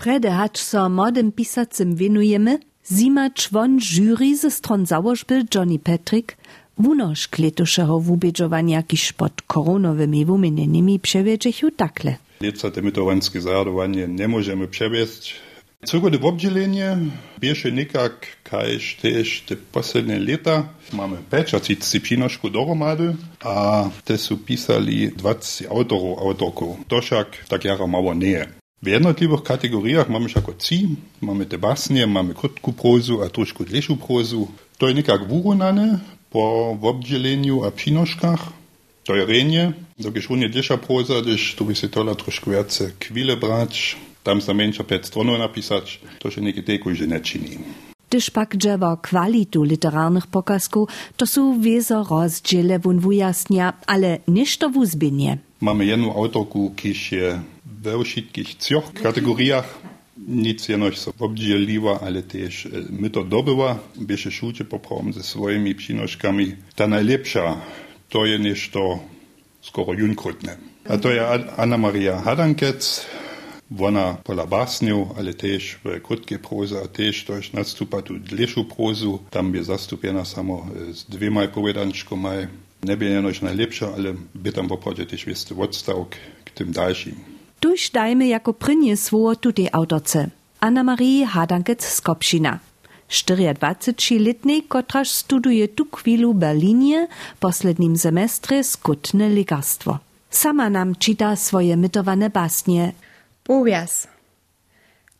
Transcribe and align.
Prede 0.00 0.30
hać 0.30 0.58
so 0.58 0.88
młodym 0.88 1.32
pisacym 1.32 1.96
winujemy, 1.96 2.58
zima 2.92 3.30
czwon 3.30 3.80
jury 3.80 4.36
ze 4.36 4.50
stron 4.50 4.86
założby 4.86 5.44
Johnny 5.54 5.78
Patrick, 5.78 6.36
wunoż 6.78 7.28
kletuszego 7.28 8.00
wubědžovania, 8.00 8.82
kiž 8.82 9.12
pod 9.12 9.42
koronowymi 9.42 10.24
wumienienimi 10.24 10.98
przewiedzechu 11.00 11.70
takle. 11.70 12.16
Lica 12.40 12.70
te 12.70 12.82
mytowanskie 12.82 13.40
załadowanie 13.40 14.08
nie 14.08 14.28
możemy 14.28 14.68
przewieźć. 14.68 15.34
W 16.20 16.24
obdzielenie 16.24 16.96
bierze 17.40 17.72
nikak, 17.72 18.26
kajż 18.44 18.96
też 18.96 19.42
te 19.46 19.56
poslednie 19.56 20.18
lata 20.18 20.68
mamy 20.92 21.16
5 21.30 21.76
dyscyplinoszku 21.78 22.50
dohromady, 22.50 23.16
a 23.44 23.84
te 24.04 24.18
są 24.18 24.36
pisali 24.36 25.08
20 25.08 25.68
autorów, 25.70 26.18
autorków. 26.18 26.76
Toszak 26.88 27.28
tak 27.48 27.64
jara 27.64 27.86
mało 27.86 28.14
nie. 28.14 28.59
W 28.82 28.86
jednotliwych 28.86 29.42
kategoriach 29.42 30.08
mamy 30.08 30.26
jako 30.36 30.54
ci, 30.54 30.88
mamy 31.20 31.46
te 31.46 31.58
basnie, 31.58 32.06
mamy 32.06 32.34
krótką 32.34 32.72
prozu, 32.72 33.22
a 33.22 33.28
troszkę 33.28 33.64
dlejszą 33.64 33.96
prozu. 33.96 34.48
To 34.78 34.86
jest 34.86 34.96
nikak 34.96 35.28
wurunane 35.28 35.98
po 36.30 36.70
obdzieleniu 36.82 37.64
a 37.64 37.70
pinoszkach. 37.70 38.52
To 39.04 39.16
je 39.16 39.26
renje, 39.26 39.72
dokiż 39.98 40.30
runie 40.30 40.48
dlejsza 40.48 40.78
proza, 40.78 41.20
gdyż 41.22 41.54
tu 41.54 41.64
by 41.64 41.74
się 41.74 41.88
tola 41.88 42.14
troszkę 42.14 42.50
więcej 42.50 42.88
kwile 42.98 43.36
brać, 43.36 43.96
tam 44.24 44.40
za 44.40 44.54
mniejsza 44.54 44.84
pięć 44.84 45.06
stronów 45.06 45.38
napisać, 45.38 46.00
to 46.18 46.30
się 46.30 46.40
niekiedy 46.40 46.78
że 46.92 47.06
nie 47.06 47.20
czyni. 47.20 47.58
Gdyż 48.10 48.30
pak 48.30 48.56
drzewo 48.56 48.96
kwalitu 48.96 49.62
literarnych 49.62 50.26
pokazków, 50.26 50.88
to 51.16 51.26
są 51.26 51.60
wiezo 51.60 52.04
rozdziele 52.10 52.78
wun 52.78 52.98
wujasnia, 52.98 53.72
ale 53.86 54.18
niż 54.28 54.58
to 54.58 54.70
wuzbienie. 54.70 55.38
Mamy 55.60 55.84
jedną 55.84 56.14
autorku, 56.14 56.72
kiż 56.76 57.12
je 57.12 57.40
wszystkich 58.04 58.56
trzech 58.56 58.92
kategoriach 59.02 59.78
nic 60.28 60.68
jenoś 60.68 60.98
so 60.98 61.12
obdzieliła, 61.18 62.00
ale 62.00 62.22
też 62.22 62.68
my 62.90 63.10
to 63.10 63.24
dobyła, 63.24 63.78
biesze 63.98 64.30
szucie 64.30 64.64
poprawom 64.64 65.12
ze 65.12 65.22
swoimi 65.22 65.74
przynoszkami. 65.74 66.56
Ta 66.74 66.86
najlepsza 66.86 67.56
to 68.08 68.26
je 68.26 68.38
niż 68.38 68.70
to 68.70 68.98
skoro 69.62 69.92
junkrutne. 69.92 70.56
A 70.88 70.98
to 70.98 71.10
je 71.10 71.26
Anna 71.56 71.78
Maria 71.78 72.20
Hadankec, 72.20 73.06
Ona 73.78 74.16
pola 74.24 74.46
basniu, 74.46 75.14
ale 75.18 75.34
też 75.34 75.78
w 75.84 76.00
krótkiej 76.02 76.38
proze, 76.38 76.80
a 76.84 76.88
też 76.88 77.24
to 77.24 77.36
jest 77.36 77.54
nastupa 77.54 78.02
tu 78.02 78.18
dlejszą 78.18 78.64
prozu. 78.64 79.18
Tam 79.30 79.54
je 79.54 79.64
zastupiona 79.64 80.24
samo 80.24 80.66
z 80.92 81.04
dwiema 81.04 81.44
opowiadaczkami. 81.44 82.46
Nie 82.82 82.96
będzie 82.96 83.40
najlepsza, 83.42 83.88
ale 83.96 84.14
by 84.34 84.52
tam 84.52 84.68
poprawdzie 84.68 85.06
też 85.06 85.26
jest 85.26 85.52
odstawk 85.52 86.16
k 86.44 86.50
tym 86.54 86.72
dalszym. 86.72 87.29
Tuż 87.60 87.90
dajmy 87.90 88.26
jako 88.26 88.52
prynie 88.52 88.96
słowo 88.96 89.36
tutej 89.36 89.68
autorce. 89.72 90.28
Anna-Marie 90.60 91.26
Hadankec 91.26 91.84
z 91.84 92.00
Kopšina. 92.00 92.58
24-letnej, 93.08 94.62
kotraż 94.68 95.10
studuje 95.10 95.68
tu 95.68 95.84
chwilu 95.96 96.34
Berlinie, 96.34 97.08
poslednim 97.40 97.96
semestre 97.96 98.64
skutne 98.64 99.28
lekarstwo. 99.28 99.98
Sama 100.30 100.70
nam 100.70 100.94
czyta 100.94 101.36
swoje 101.36 101.76
mytowane 101.76 102.30
basnie. 102.30 102.92
Powias. 103.44 104.08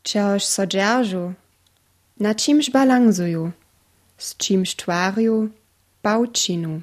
Czegoś 0.03 0.45
so 0.45 0.67
dzierżu. 0.67 1.33
Na 2.21 2.35
czymś 2.35 2.71
balansuju. 2.71 3.51
Z 4.19 4.37
czymś 4.37 4.77
twariu. 4.77 5.49
Bałczynu. 6.03 6.81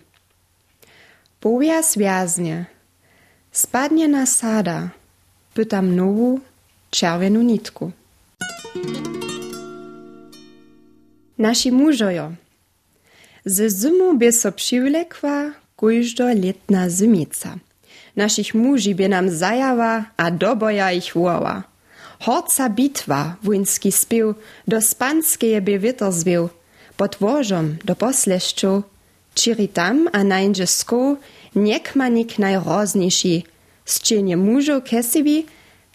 Powias 1.39 1.97
wiaznie. 1.97 2.66
Spadnie 3.52 4.08
na 4.08 4.25
sada. 4.25 4.89
Pytam 5.58 5.95
nową, 5.95 6.39
czerwieną 6.91 7.41
nitku. 7.41 7.91
Nasi 11.38 11.72
mužojo. 11.72 12.31
Z 13.45 13.73
zimu 13.80 14.17
by 14.17 14.31
so 14.31 14.52
kujždo 15.75 16.26
letna 16.26 16.89
zimica. 16.89 17.58
Našich 18.15 18.54
muži 18.54 18.95
by 18.95 19.09
nam 19.09 19.30
zajała, 19.30 20.05
a 20.17 20.32
do 20.32 20.55
boja 20.55 20.92
ich 20.92 21.14
woła. 21.15 21.64
Horca 22.20 22.70
bitwa, 22.70 23.36
wójnski 23.43 23.92
spiew, 23.92 24.36
do 24.67 24.82
spanskeje 24.82 25.61
by 25.61 25.80
wietr 25.80 26.11
zwieł, 26.11 26.49
pod 26.98 27.17
wożom 27.20 27.77
do 27.86 27.95
posleszczu, 27.95 28.83
čiri 29.36 29.67
tam 29.67 30.08
a 30.14 30.23
niek 31.55 31.95
ma 31.95 32.08
nik 32.08 32.39
najrozniejszy, 32.39 33.42
z 33.87 33.93
cienie 34.08 34.37
mużo 34.37 34.81
kesiwi, 34.81 35.45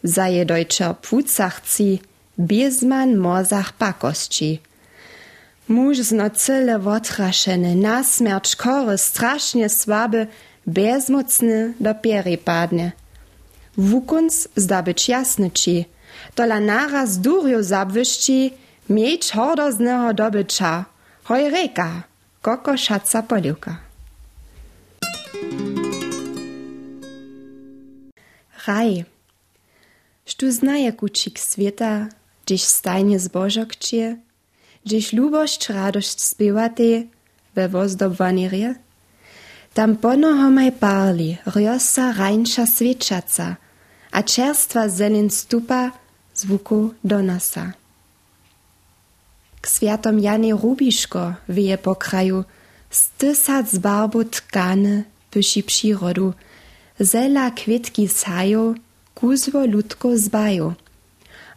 zaje 0.04 0.42
dojczer 0.46 0.96
płucachci, 0.96 2.00
bezman 2.38 3.16
morzach 3.16 3.72
pakosci. 3.72 4.60
Muž 5.68 5.96
zno 5.98 6.30
cyle 6.30 6.78
wotrašeny, 6.78 7.74
na 7.74 8.04
smierć 8.04 8.56
kory, 8.56 8.98
strasznie 8.98 9.68
słaby, 9.68 10.26
bezmocny 10.66 11.74
do 11.80 11.94
piery 11.94 12.38
padnie. 12.38 12.92
Wukunc 13.76 14.48
zda 14.56 14.82
być 14.82 15.08
jasny 15.08 15.50
ci, 15.50 15.84
tola 16.34 16.60
naraz 16.60 17.18
durju 17.18 17.62
zabwyszci, 17.62 18.50
mieć 18.90 19.30
hordo 19.32 19.72
z 19.72 19.78
neho 19.78 20.14
dobycza, 20.14 20.84
hoj 21.24 21.70
koko 22.42 22.76
szaca 22.76 23.22
poliwka. 23.22 23.76
Raj. 28.66 29.04
Sztu 30.26 30.52
znaje 30.52 30.92
kucik 30.92 31.38
świata, 31.38 32.08
gdzieś 32.46 32.62
stajnie 32.62 33.18
zbożok 33.18 33.76
cie, 33.76 34.16
gdzieś 34.86 35.12
lubość, 35.12 35.68
radość 35.68 36.22
śpiewate 36.30 37.02
we 37.54 37.68
wozdobwani 37.68 38.48
rie? 38.48 38.74
Tam 39.74 39.96
ponoho 39.96 40.50
maj 40.50 40.72
parli, 40.72 41.36
riosa 41.46 42.12
rańsza 42.12 42.66
świeczaca, 42.66 43.56
a 44.12 44.22
czerstwa 44.22 44.88
zelin 44.88 45.30
stupa 45.30 45.92
zvuku 46.34 46.94
do 47.04 47.22
nosa. 47.22 47.72
K 49.60 49.70
światom 49.70 50.20
Janie 50.20 50.54
Rubiszko 50.54 51.34
wieje 51.48 51.78
po 51.78 51.96
kraju, 51.96 52.44
z 53.70 53.78
barbu 53.78 54.24
tkany 54.24 55.04
pysi 55.30 55.62
przyrodu, 55.62 56.32
zela 57.02 57.50
kwietki 57.50 58.08
sają, 58.08 58.74
kuzwo 59.14 59.66
ludko 59.66 60.16
zbają, 60.16 60.74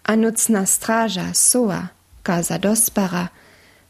a 0.03 0.15
nocna 0.15 0.65
straża 0.65 1.33
soa, 1.33 1.87
kaza 2.23 2.59
dospara, 2.59 3.29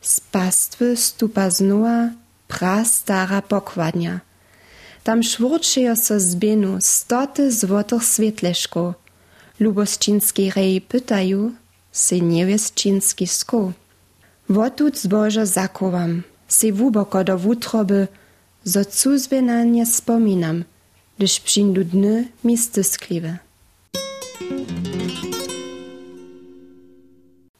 z 0.01 0.19
pastwy 0.19 0.97
stupa 0.97 1.49
znua 1.49 2.09
prastara 2.47 3.41
pokładnia. 3.41 4.19
Tam 5.03 5.23
szwurczyjo 5.23 5.95
so 5.95 6.19
z 6.19 6.35
bienu 6.35 6.77
stoty 6.81 7.51
złotych 7.51 8.03
świetleszków. 8.03 8.93
Lubosčinski 9.59 10.51
rej 10.51 10.81
pytają, 10.81 11.51
se 11.91 12.19
niewiesčinski 12.19 13.27
sko. 13.27 13.72
Wotut 14.49 14.97
zbożo 14.97 15.45
zakowam, 15.45 16.23
se 16.47 16.72
wuboko 16.72 17.23
do 17.23 17.37
wutroby, 17.37 18.07
zo 18.63 18.85
cuzbie 18.85 19.41
na 19.41 19.63
nie 19.63 19.85
spominam, 19.85 20.63
gdyż 21.18 21.40
przyjdą 21.40 21.84
dny 21.84 22.28
mi. 22.44 22.58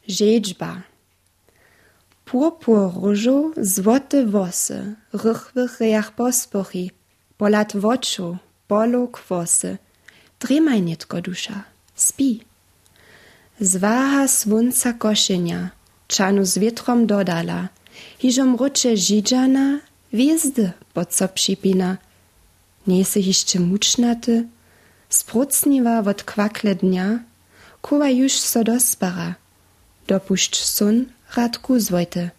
Rzeźba. 0.08 0.82
Purpur 2.24 2.90
różu, 3.02 3.52
złote 3.56 4.26
włosy, 4.26 4.94
rychwych 5.12 5.80
rejach 5.80 6.12
pospochy, 6.12 6.90
polat 7.38 7.76
woczu, 7.76 8.36
polu 8.68 9.08
kwosy. 9.08 9.78
Dremaj 10.40 10.82
nitko 10.82 11.20
dusza, 11.22 11.64
spi. 11.94 12.40
Zwaha 13.60 14.28
słonca 14.28 14.92
koszenia, 14.92 15.70
czanu 16.08 16.44
z 16.44 16.58
wietrom 16.58 17.06
dodala, 17.06 17.68
hiżom 18.18 18.56
rucze 18.56 18.96
żidżana, 18.96 19.80
wjezdy 20.12 20.70
pod 20.94 21.08
co 21.14 21.28
przypina. 21.28 21.96
Nie 22.86 23.04
se 23.04 23.20
jeszcze 23.20 23.58
mucznaty, 23.60 24.46
sprucniwa 25.08 25.98
od 25.98 26.22
kwakle 26.22 26.74
dnia, 26.74 27.18
kuwa 27.82 28.08
już 28.08 28.32
so 28.32 28.64
dospara– 28.64 29.34
dopušť 30.06 30.52
sun 30.54 31.10
radku 31.34 31.78
zwojty. 31.82 32.30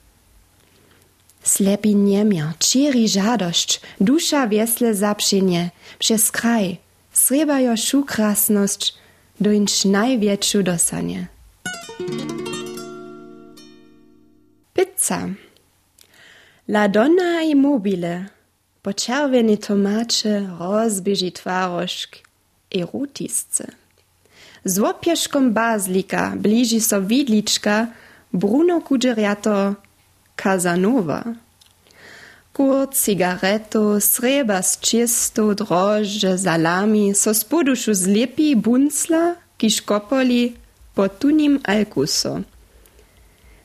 Slepi 1.44 1.96
niemia, 1.96 2.56
čiri 2.60 3.08
žadošć, 3.08 3.80
dusza 4.00 4.48
wiesle 4.48 4.92
zapšienie, 4.96 5.72
przez 6.00 6.32
kraj, 6.32 6.80
srebajo 7.14 7.76
šukrasnosť, 7.78 8.82
dończ 9.40 9.86
największą 9.86 10.64
dosanie. 10.64 11.28
Pizza. 14.76 15.32
La 16.68 16.88
donna 16.88 17.42
immobile, 17.44 18.28
po 18.81 18.94
czerwene 18.94 19.57
tomacze 19.57 20.50
rozbieži 20.59 21.31
twarożk, 21.31 22.18
erotisce. 22.75 23.68
Z 24.65 24.79
łopieszkom 24.79 25.53
bazlika 25.53 26.33
bliži 26.35 26.81
so 26.81 27.01
widliczka 27.01 27.88
Bruno 28.33 28.81
Kudżeriato 28.81 29.75
Casanova. 30.35 31.24
Kur 32.53 32.89
cigareto, 32.94 34.01
sreba 34.01 34.62
z 34.62 34.79
čisto, 34.79 35.53
droždže, 35.53 36.38
salami, 36.38 37.13
so 37.13 37.33
spodušu 37.33 37.94
zlepi 37.94 38.56
buncla, 38.56 39.38
kiž 39.57 39.81
kopoli 39.85 40.57
po 40.95 41.07
tunim 41.07 41.62
alkuso. 41.63 42.41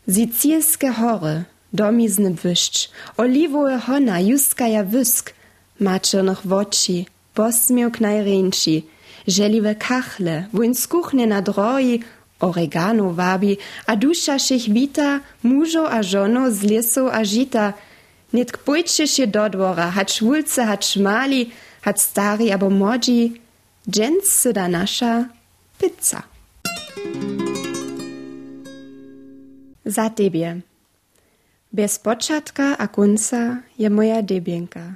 Sicilskie 0.09 0.93
hory, 0.93 1.45
domizny 1.73 2.31
wyszcz, 2.35 2.91
oliwowe 3.17 3.79
hona, 3.79 4.21
juskaja 4.21 4.85
wysk, 4.85 5.35
maczernych 5.81 6.47
woci, 6.47 7.07
posmiok 7.35 8.01
najręci, 8.01 8.87
żeliwe 9.27 9.75
kachle, 9.75 10.47
wójn 10.53 10.75
z 10.75 10.89
kuchnie 10.89 11.27
na 11.27 11.43
drogi, 11.43 12.01
oregano 12.41 13.13
wabi, 13.13 13.57
a 13.87 13.97
dusza 13.97 14.39
sich 14.39 14.69
wita, 14.69 15.21
mużo 15.43 15.91
a 15.91 16.03
żono 16.03 16.51
z 16.51 16.63
lesu 16.63 17.09
a 17.09 17.25
żita, 17.25 17.73
Nitk 18.33 18.59
pójdźcie 18.59 19.09
się 19.09 19.27
do 19.27 19.51
dwora, 19.51 19.91
hacz 19.91 20.23
wulce, 20.23 20.65
hacz 20.65 20.97
mali, 20.97 21.51
hacz 21.83 22.01
stari 22.01 22.51
abo 22.51 22.71
młodzi, 22.71 23.41
dżęc 23.89 24.25
syda 24.25 24.69
nasza 24.69 25.25
pizza. 25.79 26.23
Za 29.87 30.11
tebie. 30.11 30.72
Bez 31.73 31.99
początka 31.99 32.79
a 32.79 32.89
końca 32.89 33.63
je 33.79 33.91
moja 33.91 34.23
debienka. 34.23 34.95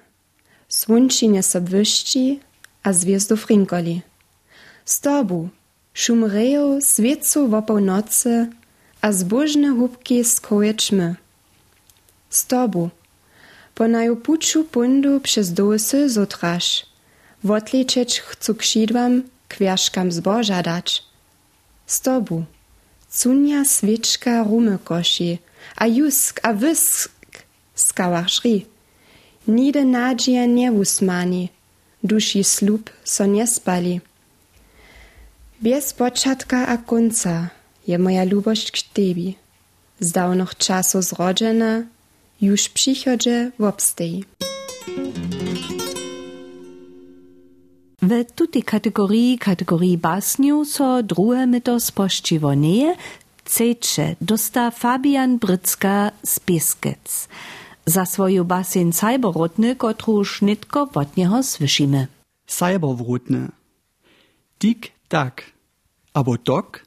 Słonczynie 0.69 1.43
so 1.43 1.61
wyszci, 1.61 2.41
a 2.83 2.93
zwiezdów 2.93 3.47
rinkoli. 3.47 4.03
Z 4.85 5.01
tobu, 5.01 5.49
szum 5.95 6.25
reju, 6.25 6.81
swiecu 6.81 7.49
wopał 7.49 7.81
nocy, 7.81 8.51
a 9.01 9.13
zbożne 9.13 9.69
hubki 9.69 10.25
skoje 10.25 10.75
czmy. 10.75 11.15
Z 12.31 12.47
po 13.75 13.89
najupuču 13.89 14.65
pundu 14.65 15.21
przez 15.21 15.53
dosy 15.53 16.11
zotraš. 16.11 16.87
Wotličeć 17.45 18.21
chcu 18.21 18.55
kšidłam, 18.55 19.23
kwiaszkam 19.49 20.13
zboża 20.13 20.63
dać. 20.63 21.03
Z. 21.87 22.03
Cunia 23.11 23.65
swieczka 23.65 24.43
rumy 24.43 24.79
kosi, 24.85 25.39
a 25.77 25.87
jusk, 25.87 26.41
a 26.43 26.53
wysk 26.53 27.11
skałach 27.75 28.29
szri. 28.29 28.67
Nide 29.49 29.85
nadzieja 29.85 30.47
nie 30.47 30.73
usmani, 30.73 31.49
duši 32.03 32.45
slub 32.45 32.91
so 33.05 33.27
nie 33.27 33.47
spali. 33.47 34.01
Bez 35.61 35.93
początka 35.93 36.67
a 36.67 36.77
końca 36.79 37.49
je 37.87 37.99
moja 37.99 38.25
lubość 38.25 38.71
k 38.71 38.77
tebi. 38.93 39.37
Z 40.01 40.13
dawnych 40.13 40.55
czasów 40.57 41.05
już 42.41 42.69
przychodzie 42.69 43.51
w 43.59 43.65
obstej. 43.65 44.25
W 48.03 48.25
tuti 48.35 48.63
kategorii, 48.63 49.39
kategorii 49.39 49.99
basniu, 49.99 50.65
so 50.65 51.03
druhe 51.03 51.47
myto 51.47 51.81
spościwo 51.81 52.55
nie, 52.55 52.97
ceče 53.47 54.17
dosta 54.21 54.71
Fabian 54.71 55.39
Brycka 55.39 56.11
z 56.23 56.39
Pieskec. 56.39 57.29
Za 57.87 58.05
swoju 58.05 58.45
basen 58.45 58.93
cyberrotny, 58.93 59.77
kotru 59.77 60.25
šnitko 60.25 60.91
od 60.95 61.17
niego 61.17 61.43
słyszimy. 61.43 62.07
Cyberwrotny. 62.47 63.49
Tik 64.59 64.91
tak, 65.09 65.53
abo 66.15 66.37
tok, 66.39 66.83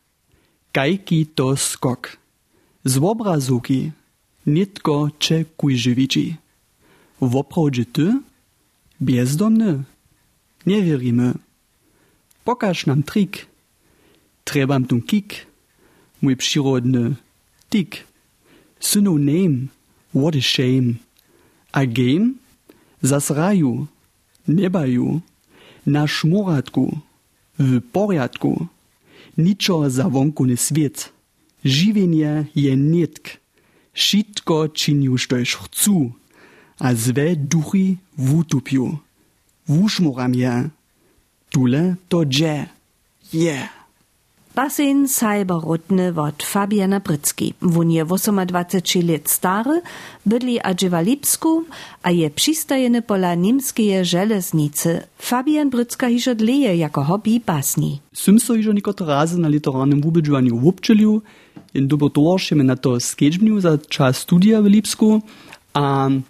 kajki 0.71 1.25
to 1.25 1.55
skok. 1.55 2.17
Z 2.83 2.97
obrazuki, 2.97 3.91
nitko 4.45 5.09
če 5.19 5.45
kujživiči. 5.57 6.37
Woprawdźe 7.21 7.85
ty? 7.85 8.19
Bezdomny? 8.99 9.83
Nie 10.65 10.83
wierimy. 10.83 11.33
Pokaż 12.43 12.85
nam 12.85 13.03
trik. 13.03 13.47
Trebam 14.43 14.85
tu 14.85 15.01
kik. 15.01 15.48
Mój 16.21 16.35
przyrodny 16.35 17.15
tik. 17.69 18.03
Synonym. 18.79 19.69
What 20.15 20.35
a 20.35 20.41
shame. 20.41 20.93
A 21.71 21.85
game? 21.85 22.33
Zas 23.01 23.29
raju. 23.29 23.87
Nebaju. 24.47 25.21
Na 25.85 26.07
szmuratku. 26.07 26.99
W 27.59 27.81
poriadku. 27.91 28.67
Niczo 29.37 29.89
za 29.89 30.09
wonkuny 30.09 30.57
swiet. 30.57 31.09
Żywienie 31.65 32.45
je 32.55 32.77
nitk. 32.77 33.39
Wszystko 33.93 34.69
czynił, 34.69 35.17
štož 35.17 35.55
chcú. 35.55 36.15
A 36.79 36.95
zwe 36.95 37.35
duchy 37.35 37.97
wutupiu. 38.17 38.99
Wuszmuram 39.67 40.33
je. 40.35 40.69
Tule 41.49 41.95
to 42.09 42.25
dże. 42.25 42.67
Yeah. 43.33 43.78
Basen 44.55 45.07
Sajborutny 45.07 46.13
od 46.21 46.43
Fabiana 46.43 46.99
Brycki. 46.99 47.53
Wunie 47.61 48.05
wosoma 48.05 48.45
20 48.45 48.99
lat 48.99 49.29
stary, 49.29 49.81
bydli 50.25 50.59
Adżewa 50.59 51.01
Lipsku, 51.01 51.63
a 52.03 52.11
je 52.11 52.29
przystajeny 52.29 53.01
pola 53.01 53.35
nimskie 53.35 54.05
żeleznicy. 54.05 55.01
Fabian 55.17 55.69
Brycka 55.69 56.09
hiż 56.09 56.27
odleje 56.27 56.75
jako 56.75 57.03
hobby 57.03 57.39
basni. 57.45 57.99
Sym 58.13 58.39
so 58.39 58.55
hiż 58.55 58.67
nikoto 58.67 59.05
razy 59.05 59.39
na 59.39 59.49
literarnym 59.49 60.01
wubydżowaniu 60.01 60.57
wupczylił, 60.57 61.21
in 61.73 61.87
dobro 61.87 62.09
towarzyszy 62.09 62.55
na 62.55 62.75
to 62.75 62.99
skedźbnił 62.99 63.61
za 63.61 63.77
czas 63.77 64.17
studia 64.17 64.61
w 64.61 64.65
Lipsku, 64.65 65.21
a 65.73 66.05
um, 66.05 66.21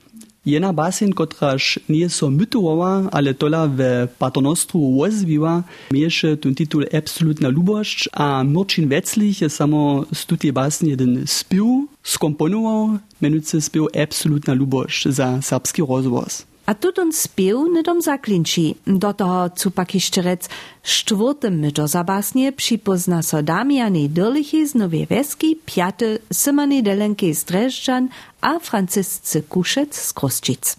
jedna 0.50 0.74
basen, 0.74 1.14
kotraž 1.14 1.78
nie 1.88 2.10
so 2.10 2.30
mytovala, 2.34 3.10
ale 3.14 3.34
tola 3.38 3.70
v 3.70 4.10
patronostru 4.18 4.98
ozviva, 4.98 5.64
mieje 5.94 6.36
ten 6.42 6.58
titul 6.58 6.90
Absolutna 6.90 7.54
lubošč 7.54 8.10
a 8.14 8.42
Murčin 8.44 8.90
Veclich 8.90 9.46
je 9.46 9.50
samo 9.50 10.10
z 10.10 10.26
tutie 10.26 10.52
jeden 10.82 11.28
spiv 11.28 11.86
skomponoval, 12.04 12.98
menujúce 13.22 13.62
spiv 13.62 13.94
Absolutna 13.94 14.58
lubošč 14.58 15.14
za 15.14 15.38
serbský 15.42 15.86
rozvoz. 15.86 16.49
A 16.70 16.78
tutón 16.78 17.10
spiew 17.10 17.66
nedom 17.66 17.98
zaklinčí. 17.98 18.78
Do 18.86 19.10
toho 19.18 19.50
cupak 19.50 19.90
hiščerec 19.98 20.46
štvrtym 20.86 21.58
myžo 21.58 21.90
zabásnie 21.90 22.54
připozna 22.54 23.26
so 23.26 23.42
Damiany 23.42 24.06
Dyrlichy 24.06 24.70
z 24.70 24.78
Novej 24.78 25.10
Vesky, 25.10 25.58
piaty 25.58 26.22
Symony 26.30 26.86
Delenky 26.86 27.34
z 27.34 27.42
Drežďan 27.50 28.14
a 28.46 28.62
Francisce 28.62 29.42
Kušec 29.50 29.98
z 29.98 30.10
Kruščic. 30.14 30.78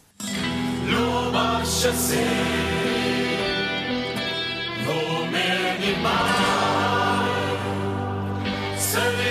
Lubaše 0.86 1.90
si, 1.90 2.22
Celý. 8.78 9.30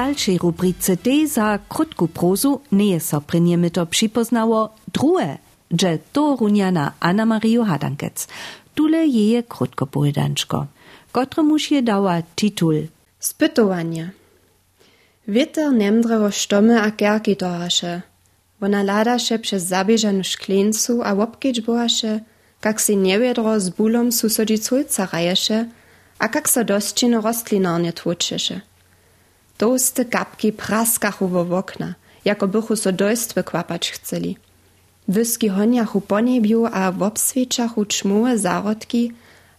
Dalszej 0.00 0.38
rubrice 0.38 0.96
tej 0.96 1.28
za 1.28 1.58
krótką 1.68 2.08
prozu 2.08 2.60
nie 2.72 3.00
so 3.00 3.20
przy 3.20 3.40
niej 3.40 3.70
to 3.70 3.82
przypoznało 3.86 4.60
drugie, 4.94 5.38
że 5.80 5.98
to 6.12 6.36
runiana 6.40 6.84
Anna 7.00 7.24
Mario 7.26 7.64
Hadankec. 7.70 8.16
Tule 8.74 9.00
jeje 9.06 9.40
krótkopojedanczko, 9.52 10.58
któremuż 11.12 11.62
je 11.74 11.80
dała 11.82 12.16
tytuł 12.38 12.72
Spytowanie. 13.28 14.04
Wieter 15.28 15.72
nemdrewo 15.72 16.30
sztomy 16.30 16.74
a 16.86 16.90
kerki 16.90 17.36
tohaše. 17.36 17.92
Ona 18.60 18.82
ladaše 18.82 19.38
przez 19.38 19.62
zabieżaną 19.62 20.22
szklincu 20.22 20.92
a 21.08 21.10
łopkieć 21.14 21.60
byłaše, 21.60 22.20
kak 22.60 22.80
si 22.80 22.96
niewiedro 22.96 23.60
z 23.60 23.68
bólom 23.70 24.12
susodzic 24.12 24.68
hulca 24.68 25.06
raješe, 25.12 25.58
a 26.18 26.28
kak 26.28 26.48
so 26.48 26.64
dościno 26.64 27.20
rostlinarnie 27.20 27.92
tłuczyše. 27.92 28.69
Tołste 29.60 30.04
kapki 30.04 30.52
praskachu 30.52 31.28
w 31.28 31.52
okna, 31.52 31.94
jako 32.24 32.48
bychu 32.48 32.76
so 32.76 32.92
dojst 32.92 33.34
wykłapać 33.34 33.90
chceli. 33.90 34.36
Wyski 35.08 35.48
honiachu 35.48 36.00
po 36.00 36.20
niebiu 36.20 36.66
a 36.72 36.92
w 36.92 37.02
obswieczachu 37.02 37.84
czmułe 37.84 38.38
zarodki, 38.38 39.12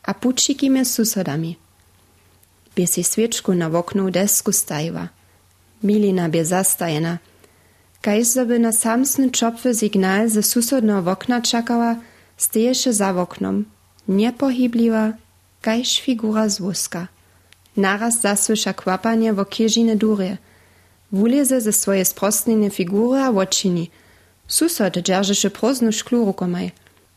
a 0.04 0.14
pučiki 0.14 0.70
mie 0.70 0.86
susodami. 0.86 1.56
Bie 2.76 2.88
si 2.88 3.04
swieczku 3.04 3.54
na 3.54 3.68
oknu 3.68 4.12
desku 4.12 4.52
stajła. 4.52 5.08
Milina 5.84 6.30
bie 6.30 6.46
zastajena. 6.46 7.18
Kaž 8.02 8.46
by 8.48 8.60
na 8.60 8.72
samsny 8.72 9.32
czopwy 9.32 9.76
signal 9.76 10.30
ze 10.30 10.44
susodnego 10.44 11.12
okna 11.12 11.42
czekała, 11.42 11.96
steješe 12.38 12.94
za 12.94 13.10
oknom, 13.22 13.66
niepohybliwa, 14.08 15.14
kaž 15.62 16.02
figura 16.02 16.50
z. 16.50 16.60
Naraz 17.78 18.22
zasłysza 18.22 18.74
kłapanie 18.74 19.34
w 19.34 19.46
kieżine 19.46 19.96
durje. 19.96 20.38
Wuleze 21.12 21.62
ze 21.62 21.74
swoje 21.74 22.06
sprostnine 22.06 22.70
figury 22.70 23.20
a 23.20 23.30
očini. 23.30 23.90
Susod 24.48 24.98
dzierżyše 24.98 25.50
proznu 25.50 25.92
szklu 25.92 26.26
rukomaj. 26.26 26.72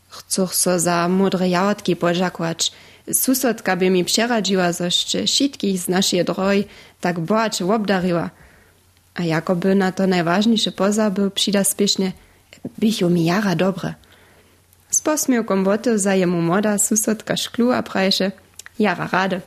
Chcúc 0.09 0.53
so 0.53 0.79
za 0.79 1.07
mudre 1.09 1.49
jałotki 1.49 1.95
pożakłać. 1.95 2.71
Susodka 3.13 3.75
by 3.75 3.89
mi 3.89 4.05
przeradziła, 4.05 4.71
zoście 4.71 5.25
wszystkich 5.25 5.79
z 5.79 5.87
naszej 5.87 6.25
droj 6.25 6.65
tak 7.01 7.19
bohacze 7.19 7.65
obdariła. 7.73 8.29
A 9.15 9.23
jakoby 9.23 9.75
na 9.75 9.91
to 9.91 10.07
najważniejsze 10.07 10.71
poza 10.71 11.11
był 11.11 11.31
przyda 11.31 11.63
spiesznie, 11.63 12.11
bych 12.77 13.01
mi 13.01 13.25
jara 13.25 13.55
dobre. 13.55 13.93
Z 14.89 15.01
posmiewką 15.01 15.63
boty 15.63 15.99
za 15.99 16.15
jemu 16.15 16.41
moda 16.41 16.77
susodka 16.77 17.37
szklu 17.37 17.71
a 17.71 17.83
prajsze, 17.83 18.31
jara 18.79 19.07
rade. 19.11 19.41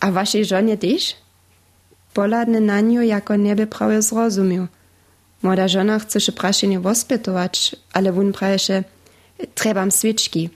A 0.00 0.10
waszej 0.10 0.44
żonie 0.44 0.76
też? 0.76 1.16
Poladny 2.14 2.60
na 2.60 2.80
nią 2.80 3.00
jako 3.00 3.36
nieby 3.36 3.66
prawie 3.66 4.02
zrozumiał. 4.02 4.66
Moda 5.42 5.68
żona 5.68 5.98
chce 5.98 6.20
się 6.20 6.32
praszenie 6.32 6.80
wospytować, 6.80 7.76
ale 7.92 8.12
wun 8.12 8.32
prajsze, 8.32 8.84
trebam 9.54 9.90
świeczki. 9.90 10.50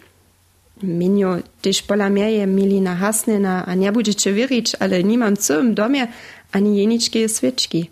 Minio, 0.83 1.37
tyż 1.63 1.83
pola 1.83 2.11
mnie 2.11 2.33
je 2.33 2.47
milina 2.47 2.97
hasnena, 2.97 3.67
a 3.67 3.75
nie 3.75 3.93
będziecie 3.93 4.33
wierzyć, 4.33 4.77
ale 4.81 5.05
nie 5.05 5.19
mam 5.19 5.37
co 5.37 5.63
w 5.63 5.75
domie, 5.75 6.07
ani 6.53 6.79
jeniczkie 6.79 7.29
świeczki. 7.29 7.91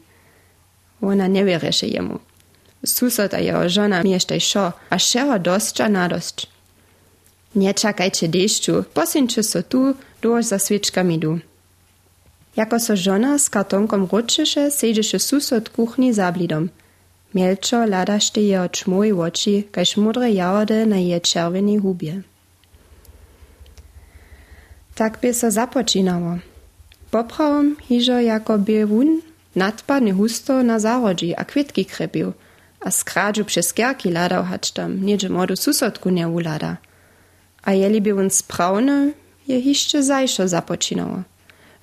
Ona 1.03 1.27
nie 1.27 1.45
wierzy 1.45 1.87
jemu. 1.87 2.19
Susod 2.87 3.35
a 3.35 3.39
jeho 3.39 3.69
żona 3.69 4.03
miesztaj 4.03 4.41
szo, 4.41 4.73
a 4.91 4.99
szero 4.99 5.39
dostcza 5.39 5.89
na 5.89 6.09
dość. 6.09 6.52
Nie 7.55 7.75
czekajcie 7.75 8.29
deszczu, 8.29 8.85
posyńcie 8.95 9.43
so 9.43 9.63
tu, 9.63 9.95
doż 10.23 10.45
za 10.45 10.59
świeczkami 10.59 11.19
du. 11.19 11.39
Jako 12.57 12.81
so 12.81 12.97
żona 12.97 13.39
z 13.39 13.51
kartonkom 13.51 14.09
ruczysze, 14.13 14.71
siedzisze 14.71 15.19
susod 15.19 15.69
kuchni 15.69 16.15
za 16.15 16.33
blidom. 16.33 16.69
Mielczo 17.35 17.87
ladašte 17.87 18.41
jeho 18.45 18.69
čmuj 18.69 19.13
oči, 19.13 19.65
kaž 19.73 19.97
mudre 19.97 20.29
jahody 20.31 20.85
na 20.87 21.01
je 21.01 21.21
červenej 21.21 21.81
hubie. 21.81 22.23
Tak 24.95 25.21
by 25.21 25.35
so 25.35 25.51
započinało. 25.51 26.39
Poprawom 27.11 27.77
hižo 27.89 28.21
jako 28.21 28.59
by 28.59 28.85
wun 28.87 29.21
nadpadne 29.57 30.13
husto 30.13 30.63
na 30.63 30.79
zarodzi 30.79 31.35
a 31.37 31.45
kwitki 31.45 31.85
krepił, 31.85 32.33
a 32.81 32.91
skradżu 32.91 33.45
przez 33.45 33.73
kierki 33.73 34.11
ladał 34.11 34.45
hać 34.45 34.71
tam, 34.71 35.05
niedzie 35.05 35.29
modu 35.29 35.57
susodku 35.57 36.11
nie 36.11 36.29
ulada. 36.29 36.77
A 37.63 37.73
jeli 37.73 38.01
by 38.01 38.13
wun 38.13 38.31
sprawny, 38.31 39.13
je 39.49 40.03
zajszo 40.03 40.49
započinało. 40.49 41.23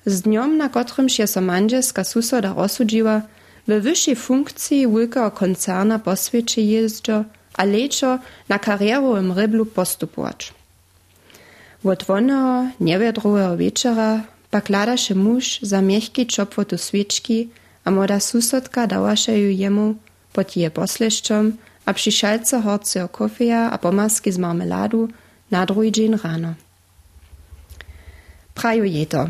Z 0.06 0.22
dniom, 0.22 0.56
na 0.56 0.68
kotrym 0.68 1.08
się 1.08 1.26
so 1.26 1.40
mandzieska 1.40 2.04
susoda 2.04 2.54
rozsudziła, 2.54 3.22
we 3.66 3.80
wyższej 3.80 4.16
funkcji 4.16 4.86
wielkiego 4.88 5.30
koncerna 5.30 5.98
po 5.98 6.16
świecie 6.16 6.62
jeździo, 6.62 7.24
a 7.54 7.64
leczo 7.64 8.18
na 8.48 8.58
karierowym 8.58 9.32
ryblu 9.32 9.66
postupować. 9.66 10.54
Od 11.84 12.04
wonego, 12.04 12.66
niewiadrowego 12.80 13.56
wieczora 13.56 14.22
pak 14.50 14.68
ladaše 14.68 15.14
muž 15.14 15.60
za 15.62 15.80
miehki 15.80 16.26
čopvotu 16.26 16.78
sviečky 16.78 17.48
a 17.84 17.90
moda 17.90 18.20
susodka 18.20 18.86
dawaše 18.86 19.38
ju 19.38 19.50
jemu 19.50 19.94
pod 20.32 20.56
je 20.56 20.70
posleščom 20.70 21.52
a 21.86 21.90
przy 21.92 22.10
šalce 22.10 22.60
horceho 22.60 23.08
kofeja 23.08 23.70
a 23.70 23.76
pomasky 23.78 24.32
z 24.32 24.38
marmeladu 24.38 25.08
na 25.50 25.66
druhý 25.66 25.92
dzień 25.92 26.16
rano. 26.24 26.54
Praju 28.54 28.84
je 28.84 29.06
to. 29.06 29.28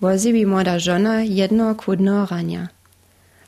Wozi 0.00 0.32
bi 0.32 0.46
moda 0.46 0.78
żona 0.78 1.22
jedno 1.22 1.74
kłudnego 1.74 2.26
rania. 2.26 2.68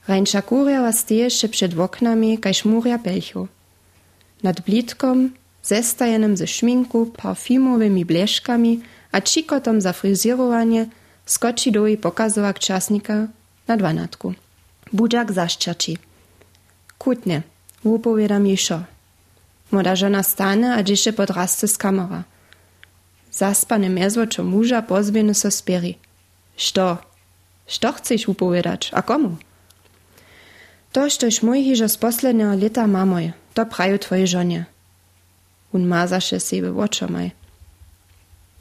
Rańcza 0.09 0.43
kurjawa 0.43 0.93
steješe 0.93 1.49
przed 1.49 1.79
oknami, 1.79 2.39
kaž 2.39 2.65
murja 2.65 2.99
pelchu. 2.99 3.49
Nad 4.43 4.61
blitkom, 4.61 5.31
zestajenym 5.63 6.37
ze 6.37 6.47
szminku, 6.47 7.07
parfumowymi 7.07 8.05
bleszkami 8.05 8.81
a 9.13 9.21
čikotom 9.21 9.81
za 9.81 9.93
fryzirowanie, 9.93 10.87
skoči 11.27 11.73
do 11.73 11.87
jej 11.87 11.99
pokazowak 11.99 12.59
czasnika 12.59 13.29
na 13.69 13.77
dwanatku. 13.77 14.35
Budziak 14.93 15.33
zaszczerci. 15.33 15.99
Kutnie, 16.99 17.43
upowiadam 17.85 18.47
jej 18.47 18.57
szo. 18.57 18.98
Moda 19.71 19.97
żona 19.97 20.23
stane, 20.23 20.75
a 20.75 20.83
dziś 20.83 21.09
podraste 21.17 21.69
z 21.69 21.79
kamera. 21.79 22.25
Zaspane 23.31 23.91
mezłoczo 23.91 24.45
muża 24.45 24.83
pozbieny 24.83 25.35
so 25.35 25.51
spieri. 25.51 25.99
Što? 26.57 26.99
Što 27.67 27.93
chcesz 27.93 28.29
upowiadać? 28.29 28.91
A 28.93 29.03
komu? 29.03 29.37
To, 30.93 31.11
štož 31.11 31.43
mój 31.45 31.63
hižo 31.63 31.89
z 31.89 31.97
posledného 32.01 32.57
leta 32.57 32.87
mamoj, 32.87 33.33
to 33.55 33.67
praju 33.67 33.99
twoje 33.99 34.27
żonie. 34.27 34.65
Un 35.73 35.85
mazaše 35.85 36.41
sebe 36.41 36.73
očomaj. 36.73 37.31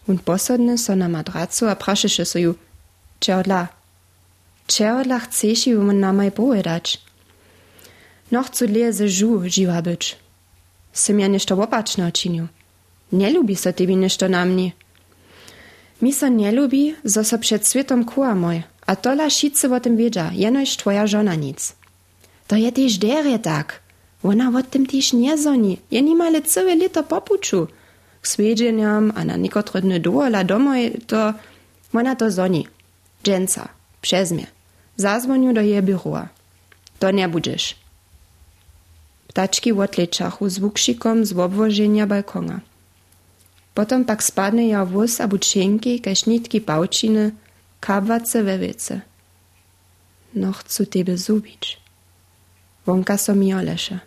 Un 0.07 0.17
posodne 0.17 0.77
so 0.77 0.95
na 0.95 1.07
madracu 1.07 1.65
a 1.71 1.75
prašeše 1.75 2.25
so 2.25 2.39
ju, 2.39 2.55
če 3.19 3.35
odla. 3.35 3.67
Če 4.67 4.91
odla 4.91 5.19
chceš 5.23 5.67
ju 5.67 5.81
mu 5.81 5.95
namaj 5.95 6.31
povedać? 6.35 6.99
No 8.31 8.43
chcú 8.43 8.67
lie 8.67 8.91
ze 8.91 9.07
žu 9.07 9.47
živa 9.47 9.79
byč. 9.79 10.26
Sem 10.97 11.19
ja 11.19 11.27
nešto 11.29 11.53
opačne 11.53 12.09
očinil. 12.09 12.49
Nelubi 13.11 13.55
so 13.55 13.71
tebi 13.71 13.95
nešto 13.95 14.27
na 14.27 14.45
mni. 14.45 14.73
Mi 16.01 16.13
so 16.13 16.29
nelubi, 16.29 16.95
zo 17.03 17.23
so 17.23 17.37
przed 17.37 17.67
svetom 17.67 18.05
kuła 18.05 18.35
moj, 18.35 18.63
a 18.85 18.95
tola 18.95 19.29
šice 19.29 19.69
o 19.69 19.79
tym 19.79 19.97
wiedzia, 19.97 20.31
jenoś 20.33 20.77
twoja 20.77 21.07
żona 21.07 21.35
nic. 21.35 21.73
To 22.47 22.55
je 22.55 22.71
też 22.71 22.97
derje 22.97 23.39
tak. 23.39 23.79
Ona 24.23 24.49
o 24.59 24.63
tym 24.63 24.85
też 24.85 25.13
nie 25.13 25.37
zoni, 25.37 25.77
je 25.91 26.01
nimale 26.01 26.41
całe 26.41 26.75
lito 26.75 27.03
popuczu. 27.03 27.67
K 28.21 28.27
swiedzenjam, 28.27 29.11
a 29.15 29.25
na 29.25 29.37
niekotre 29.37 29.81
dny 29.81 29.99
dołala 29.99 30.43
domoj, 30.43 30.91
to 31.07 31.33
ona 31.93 32.15
to 32.15 32.31
zoni. 32.31 32.67
Dżęca, 33.23 33.67
przez 34.01 34.31
mnie. 34.31 34.47
Zazwoniu 34.97 35.53
do 35.53 35.61
je 35.61 35.81
biurua. 35.81 36.27
To 36.99 37.11
nie 37.11 37.29
budziesz. 37.29 37.75
Ptački 39.37 39.69
odlečachu 39.69 40.49
z 40.49 40.57
vukszikom 40.57 41.21
z 41.25 41.31
obwożenia 41.37 42.09
balkona. 42.09 42.57
Potom 43.77 44.01
pak 44.01 44.25
spadne 44.25 44.65
ja 44.73 44.81
wóz 44.81 45.21
a 45.21 45.29
bučenki, 45.29 46.01
kaž 46.01 46.25
nitki 46.25 46.57
pałčiny, 46.61 47.37
kabwace 47.79 48.43
we 48.43 48.57
wiece. 48.57 49.01
No 50.33 50.53
tebe 50.89 51.17
zubić. 51.17 51.77
Wonka 52.85 53.17
so 53.17 53.35
mi 53.35 53.53
olesze. 53.53 53.99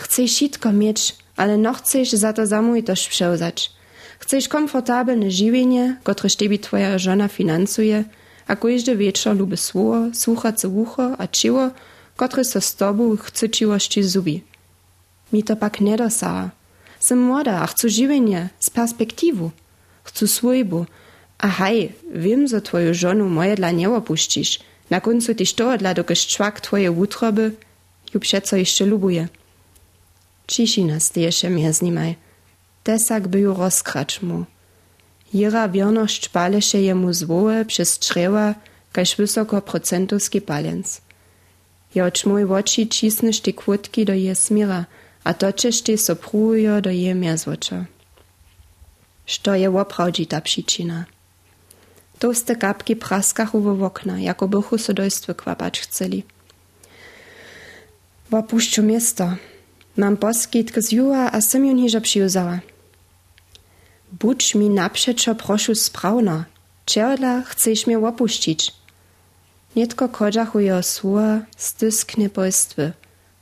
Chcesz 0.00 0.32
wszystko 0.32 0.72
mieć, 0.72 1.16
ale 1.36 1.56
no 1.58 1.72
chcesz 1.74 2.10
za 2.12 2.32
to 2.32 2.46
zamójtość 2.46 3.08
przełzać. 3.08 3.70
Chcesz 4.18 4.48
komfortabilne 4.48 5.30
żywienie, 5.30 5.96
które 6.02 6.30
tebi 6.38 6.58
twoja 6.58 6.98
żona 6.98 7.28
finansuje, 7.28 8.04
a 8.46 8.56
każdy 8.56 8.96
wieczór 8.96 9.36
lubi 9.36 9.56
słowo, 9.56 10.14
słuchace 10.14 10.68
ucho 10.68 11.20
a 11.20 11.26
ciło, 11.26 11.70
które 12.18 12.44
so 12.44 12.60
z 12.60 12.74
tobą 12.74 13.16
chce 13.16 13.50
ciłości 13.50 14.02
zubi. 14.02 14.42
Mi 15.32 15.42
to 15.42 15.56
pak 15.56 15.80
nie 15.80 15.96
dosaha. 15.96 16.50
Sem 17.00 17.18
młoda, 17.18 17.54
a 17.62 17.66
chcę 17.66 17.88
żywienie, 17.88 18.48
z 18.58 18.70
perspektywu. 18.70 19.50
Chcę 20.04 20.28
swojbu, 20.28 20.86
A 21.38 21.48
haj, 21.48 21.92
wiem, 22.14 22.48
że 22.48 22.62
twoją 22.62 22.94
żonu 22.94 23.28
moje 23.28 23.54
dla 23.54 23.70
nie 23.70 23.90
opuścisz. 23.90 24.60
Na 24.90 25.00
końcu 25.00 25.34
tyś 25.34 25.54
to 25.54 25.78
dla 25.78 25.94
dokaż 25.94 26.26
człak 26.26 26.60
twoje 26.60 26.92
utroby, 26.92 27.52
ju 28.14 28.20
przeco 28.20 28.56
jeszcze 28.56 28.84
lubuje. 28.86 29.28
Cišina 30.48 31.00
steješe 31.00 31.50
mjez 31.50 31.82
nimaj. 31.82 32.16
Tesak 32.82 33.28
by 33.28 33.38
ju 33.40 33.54
rozkrać 33.54 34.22
mu. 34.22 34.44
Jira 35.34 35.68
wierność 35.68 36.28
paleše 36.28 36.80
jemu 36.80 37.12
zwołe 37.12 37.64
przez 37.64 37.98
czrewa, 37.98 38.54
kaž 38.92 39.16
wysoko 39.16 39.62
procentowski 39.62 40.40
palec. 40.40 41.00
Joč 41.94 42.24
mój 42.24 42.44
oči 42.44 42.86
cisneš 42.86 43.40
ty 43.40 43.52
kłódki 43.52 44.04
do 44.04 44.12
je 44.12 44.34
smira, 44.34 44.84
a 45.24 45.32
točeš 45.32 45.82
ty 45.82 45.98
soprujo 45.98 46.80
do 46.80 46.90
je 46.90 47.14
mjezwocza. 47.14 47.84
Što 49.26 49.54
je 49.54 49.68
woprawdzi 49.70 50.26
ta 50.26 50.40
przyczyna? 50.40 51.04
Toste 52.18 52.56
kapki 52.56 52.96
praskachu 52.96 53.60
w 53.60 53.82
okna, 53.82 54.20
jako 54.20 54.48
bychu 54.48 54.78
so 54.78 54.92
dojstwy 54.92 55.34
kwapać 55.34 55.80
chceli. 55.80 56.22
W 58.30 58.34
opuszczu 58.34 58.82
miasto. 58.82 59.36
Mam 59.96 60.16
poskitk 60.16 60.78
z 60.78 60.92
juła, 60.92 61.32
a 61.32 61.40
sem 61.40 61.66
ju 61.66 61.72
niża 61.72 62.00
przyjuzała. 62.00 62.60
Budź 64.12 64.54
mi 64.54 64.70
naprzeczo 64.70 65.34
proszu 65.34 65.74
sprawna. 65.74 66.44
Czerla 66.84 67.42
chcesz 67.42 67.86
mnie 67.86 67.98
opuścić. 67.98 68.77
Jeho 69.76 70.82
słowa 70.82 71.40
stysknie 71.56 72.30
pojstwy. 72.30 72.92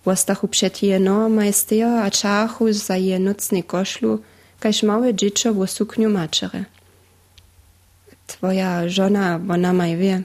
Wostachu 0.05 0.49
przed 0.49 0.83
je 0.83 1.01
no 1.01 1.29
majstejo 1.29 2.03
a 2.03 2.11
czachu 2.11 2.73
za 2.73 2.97
je 2.97 3.19
nocny 3.19 3.63
koszlu, 3.63 4.19
kaž 4.61 4.83
małe 4.83 5.15
dziecko 5.15 5.55
w 5.55 5.67
sukniu 5.67 6.11
maczere. 6.11 6.65
Twoja 8.27 8.89
żona, 8.89 9.41
ona 9.49 9.73
maj 9.73 9.97
wie. 9.97 10.23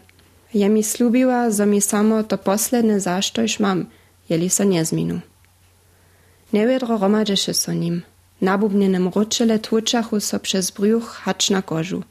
Ja 0.53 0.69
mi 0.69 0.83
slubiła, 0.83 1.51
że 1.51 1.65
mi 1.65 1.81
samo 1.81 2.23
to 2.23 2.37
posledne 2.37 2.99
zaštož 2.99 3.59
mam, 3.59 3.85
jeli 4.29 4.49
so 4.49 4.63
nie 4.63 4.85
zminu. 4.85 5.21
Newiedro 6.53 6.97
romadzeše 6.97 7.53
so 7.53 7.73
nim. 7.73 8.01
Nabubnenem 8.41 9.07
ručele 9.07 9.59
tłuczachu 9.59 10.19
so 10.19 10.39
przez 10.39 10.71
brzuch 10.71 11.07
hacz 11.23 11.49
na 11.49 11.61
kożu. 11.61 12.03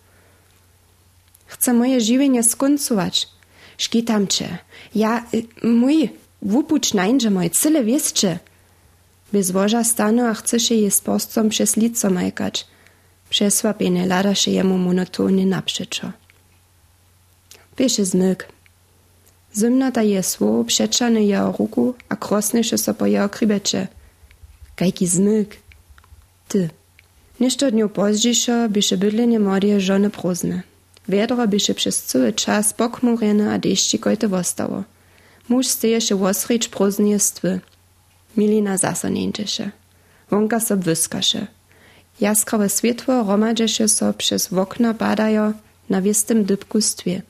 Chcę 1.47 1.73
moje 1.73 2.00
żywienie 2.00 2.42
skoncować. 2.42 3.28
Szkitam 3.80 4.28
cię. 4.28 4.58
Ja, 4.94 5.26
y, 5.34 5.66
mój, 5.66 6.10
wupuć 6.42 6.94
nańże 6.94 7.30
moje 7.30 7.50
cyle 7.50 7.84
wieszcze. 7.84 8.38
Bez 9.32 9.50
woża 9.50 9.84
stanu, 9.84 10.26
a 10.26 10.34
chcesz 10.34 10.70
je 10.70 10.90
z 10.90 11.00
postcom 11.00 11.49
przez 11.49 11.76
lico 11.76 12.10
majkać. 12.10 12.66
Przesłapienie 13.30 14.06
ladasze 14.06 14.50
jemu 14.50 14.78
monotonnie 14.78 15.46
naprzeczo. 15.46 16.12
Piesze 17.76 18.04
zmyk. 18.04 18.49
Zimna 19.56 19.92
ta 19.92 20.02
je 20.02 20.22
sło 20.22 20.64
przeczany 20.64 21.25
jeho 21.25 21.52
ruku, 21.58 21.94
a 22.08 22.16
krosnysze 22.16 22.78
so 22.78 22.94
po 22.94 23.06
jeho 23.06 23.28
krybecie. 23.28 23.88
Kajki 24.76 25.06
zmyk. 25.06 25.56
Ty. 26.49 26.68
Nešto 27.40 27.70
dniu 27.70 27.88
pozdźišo 27.88 28.68
byše 28.68 28.96
bydlenie 28.96 29.40
młodej 29.40 29.80
żony 29.80 30.10
prózne. 30.10 30.70
Wiedro 31.11 31.49
byše 31.49 31.75
przez 31.75 32.02
cały 32.02 32.33
czas 32.33 32.73
pokmurene 32.73 33.52
a 33.55 33.59
deszczikojte 33.59 34.29
wostało. 34.29 34.85
Muž 35.49 35.67
steješe 35.67 36.14
wosrič 36.17 36.69
próznie 36.69 37.19
stwy. 37.19 37.61
Milina 38.37 38.76
zasa 38.76 39.08
nędzieše. 39.11 39.71
Wonka 40.30 40.61
so 40.61 40.76
wyskaše. 40.76 41.47
Jaskrawe 42.21 42.69
światło 42.69 43.25
so 43.87 44.13
przez 44.15 44.52
okna 44.52 44.95
badajo 44.95 45.52
na 45.91 46.02
wiestym 46.02 46.45
dybku 46.45 46.80
stwie. 46.80 47.23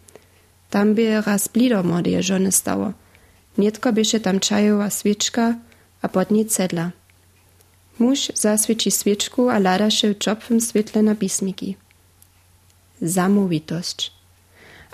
Tam 0.70 0.94
by 0.94 1.20
raz 1.20 1.48
blido 1.48 1.82
młodej 1.82 2.22
żony 2.22 2.52
stało. 2.52 2.92
Nietko 3.58 3.92
byše 3.92 4.20
tam 4.20 4.40
czajowa 4.40 4.90
świeczka, 4.90 5.54
a 6.02 6.08
pod 6.08 6.30
niej 6.30 6.46
cedla. 6.46 6.90
Muž 7.98 8.32
zaswieci 8.34 8.90
świeczku, 8.90 9.48
a 9.48 9.58
ladaše 9.58 10.14
w 10.14 10.18
czopwym 10.18 10.60
świetle 10.60 11.02
na 11.02 11.14
pismiki. 11.14 11.76
Zamówitość. 13.02 14.12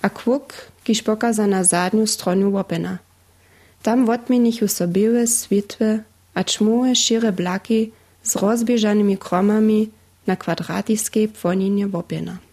A 0.03 0.11
kwuk, 0.11 0.55
kiż 0.85 1.03
pokaza 1.03 1.47
na 1.47 1.65
zadniu 1.65 2.07
stronu 2.07 2.53
łopena. 2.53 2.99
Tam 3.83 4.07
wotmienichu 4.07 4.69
so 4.69 4.89
białe 4.89 5.27
światły, 5.27 6.03
a 6.35 6.45
czmułe 6.45 6.97
szire 6.97 7.33
blaki 7.33 7.93
z 8.23 8.37
rozbieżanymi 8.37 9.19
kromami 9.19 9.91
na 10.27 10.37
kwadratiskiej 10.37 11.29
płoninie 11.29 11.87
łopena. 11.93 12.46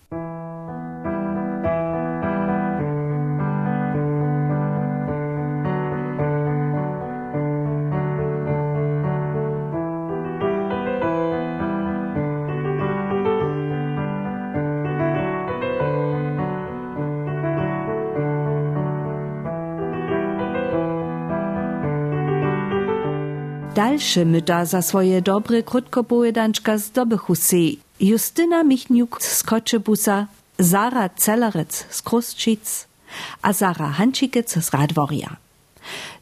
Dalsze 23.93 24.25
myta 24.25 24.65
za 24.65 24.81
swoje 24.81 25.21
dobre 25.21 25.63
krótkopojedanczka 25.63 26.77
zdobychu 26.77 27.35
si 27.35 27.79
Justyna 27.99 28.63
Michniuk 28.63 29.21
z 29.21 29.43
Koczebusa, 29.43 30.27
Zara 30.59 31.09
Celerec 31.09 31.85
z 31.89 32.01
Krusčic 32.01 32.87
a 33.41 33.53
Zara 33.53 33.89
Hančikec 33.89 34.49
z 34.65 34.73
Radworia. 34.73 35.37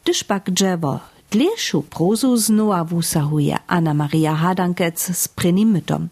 Gdyż 0.04 0.24
pak 0.24 0.50
drzewo 0.50 1.00
dleszu 1.30 1.82
prozu 1.82 2.36
znowa 2.36 2.84
wusahuje 2.84 3.56
Anna 3.66 3.94
Maria 3.94 4.34
Hadankec 4.34 5.16
z 5.16 5.28
prynim 5.28 5.70
mytom. 5.70 6.08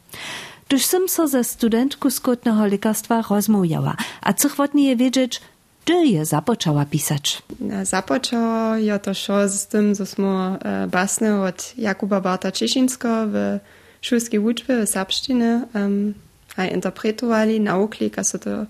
Gdyż 0.68 0.84
sem 0.84 1.08
so 1.08 1.28
ze 1.28 1.44
studentku 1.44 2.10
skutnego 2.10 2.66
lekarstwa 2.66 3.22
rozmujała, 3.30 3.96
a 4.22 4.32
cychwotnie 4.32 4.88
je 4.88 4.96
wiedzieć, 4.96 5.40
gdy 5.84 6.06
je 6.06 6.24
zapoczęła 6.24 6.84
pisać. 6.84 7.42
Započalo 7.82 8.76
je 8.76 8.98
to 8.98 9.14
šo 9.14 9.48
s 9.48 9.66
tym, 9.66 9.94
że 9.94 10.06
smo 10.06 10.58
e, 10.62 10.86
basne 10.86 11.42
od 11.42 11.74
Jakuba 11.78 12.20
Barta 12.20 12.52
Češinsko 12.52 13.08
w 13.26 13.58
šulskiej 14.02 14.38
uczbie 14.40 14.86
w 14.86 14.88
serbszczyny 14.88 15.66
um, 15.74 16.14
a 16.56 16.64
interpretowali, 16.64 17.60
naukli, 17.60 18.10
jak 18.16 18.26
se 18.26 18.38
to 18.38 18.66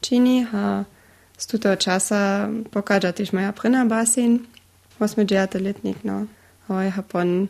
čini, 0.00 0.46
a 0.52 0.84
z 1.38 1.46
tego 1.46 1.76
czasu 1.76 2.14
pokaża 2.70 3.12
też 3.12 3.32
moja 3.32 3.52
pryna 3.52 3.86
basin, 3.86 4.38
8 5.00 5.26
letnik, 5.60 6.04
no. 6.04 6.26
A 6.68 6.84
ja 6.84 7.02
pon 7.02 7.48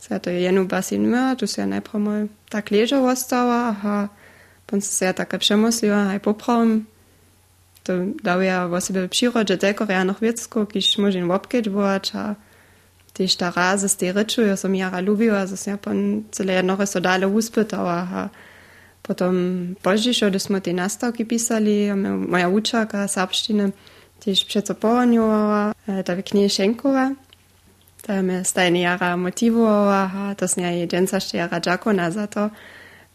se 0.00 0.20
to 0.20 0.30
jenu 0.30 0.64
basin 0.64 1.08
myła, 1.08 1.36
tu 1.36 1.46
se 1.46 1.66
najpierw 1.66 1.94
mal 1.94 2.28
tak 2.50 2.70
leżał 2.70 3.06
ostała, 3.06 3.76
a 3.84 4.08
pon 4.66 4.80
se 4.80 5.04
ja 5.04 5.12
taka 5.12 5.38
przemysliła, 5.38 5.96
a 5.96 6.20
poprawim, 6.20 6.86
to 7.88 7.92
dawia 8.22 8.66
o 8.66 8.80
sebe 8.80 9.06
w 9.06 9.10
przyrodzie 9.10 9.58
tylko 9.58 9.86
ja 9.88 10.04
noch 10.04 10.20
wiecko, 10.20 10.66
kiż 10.66 10.98
może 10.98 11.26
łapkieć 11.26 11.68
byłać, 11.68 12.12
a 12.14 12.34
też 13.12 13.36
ta 13.36 13.50
razy 13.50 13.88
z 13.88 13.96
tej 13.96 14.12
ryczu, 14.12 14.42
ja 14.42 14.56
som 14.56 14.74
jara 14.74 15.00
lubiła, 15.00 15.46
że 15.46 15.56
ja 15.66 15.78
pon 15.78 16.22
cele 16.30 16.52
jedno 16.52 16.86
so 16.86 17.00
dalej 17.00 17.30
uspytała, 17.30 18.06
a 18.14 18.28
potom 19.02 19.34
pozdziej, 19.82 20.14
gdy 20.30 20.38
smo 20.38 20.60
te 20.60 20.72
nastawki 20.72 21.26
pisali, 21.26 21.90
a 21.90 21.96
moja 21.96 22.48
uczaka 22.48 23.08
serbszczyny 23.08 23.72
też 24.20 24.44
przeco 24.44 24.74
połoniowała, 24.74 25.72
ta 26.04 26.16
w 26.16 26.22
knie 26.22 26.50
Schenkowa, 26.50 27.10
ta 28.02 28.22
mnie 28.22 28.44
stajnie 28.44 28.80
jara 28.80 29.16
motywowała, 29.16 30.10
a 30.14 30.34
to 30.34 30.48
z 30.48 30.56
niej 30.56 30.88
dżęca 30.88 31.18
jara 31.34 31.60
dżakona 31.60 32.10
za 32.10 32.26
to, 32.26 32.50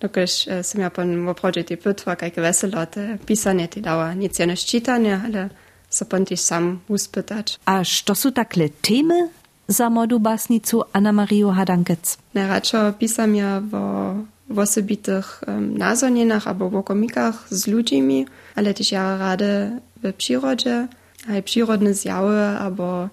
dokiż 0.03 0.31
sam 0.63 0.81
ja 0.81 0.89
pon 0.89 1.29
oprođe 1.29 1.63
ti 1.63 1.77
pytwa, 1.77 2.15
kajke 2.15 2.41
veselo 2.41 2.85
te 2.85 3.17
pisanie 3.25 3.67
ti 3.67 3.81
dała, 3.81 4.13
nic 4.13 4.39
jeno 4.39 4.55
ščitanje, 4.55 5.21
ale 5.25 5.49
so 5.89 6.05
pon 6.05 6.25
ti 6.25 6.37
sam 6.37 6.81
uspytać. 6.87 7.57
A 7.65 7.83
što 7.83 8.15
su 8.15 8.31
takle 8.31 8.69
temy 8.69 9.29
za 9.67 9.89
modu 9.89 10.19
basnicu 10.19 10.83
Anna 10.93 11.11
Mario 11.11 11.51
Hadankec? 11.51 12.17
Najradšo 12.33 12.93
pisam 12.99 13.35
ja 13.35 13.59
wo 13.59 14.15
w 14.49 14.59
osobitych 14.59 15.43
um, 15.47 15.77
nazonienach 15.77 16.47
albo 16.47 16.69
w 16.69 16.83
komikach 16.83 17.47
z 17.49 17.67
ludźmi, 17.67 18.25
ale 18.55 18.73
też 18.73 18.91
ja 18.91 19.17
rade 19.17 19.79
w 20.03 20.13
przyrodzie, 20.13 20.87
a 21.29 21.41
przyrodne 21.41 21.93
zjawy 21.93 22.39
albo 22.39 23.09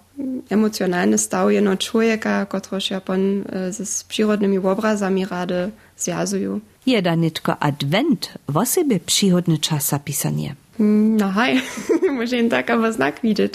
emocjonalny 0.51 1.19
staw 1.19 1.53
jeno 1.53 1.77
człowieka, 1.77 2.47
któryż 2.47 2.91
ja 2.91 3.01
pon 3.01 3.45
z 3.71 4.05
przyrodnymi 4.05 4.59
obrazami 4.59 5.27
rade 5.27 5.71
zjazuju. 6.87 6.97
Jeda 6.97 7.15
nitko 7.15 7.57
advent, 7.61 8.33
wo 8.49 8.67
sebe 8.67 9.01
przychodny 9.07 9.59
czas 9.59 9.89
zapisanie. 9.89 10.55
No 10.79 11.33
hej, 11.33 11.61
może 12.17 12.45
tak 12.51 12.71
aber 12.71 12.93
znak 12.93 13.21
widzieć. 13.23 13.55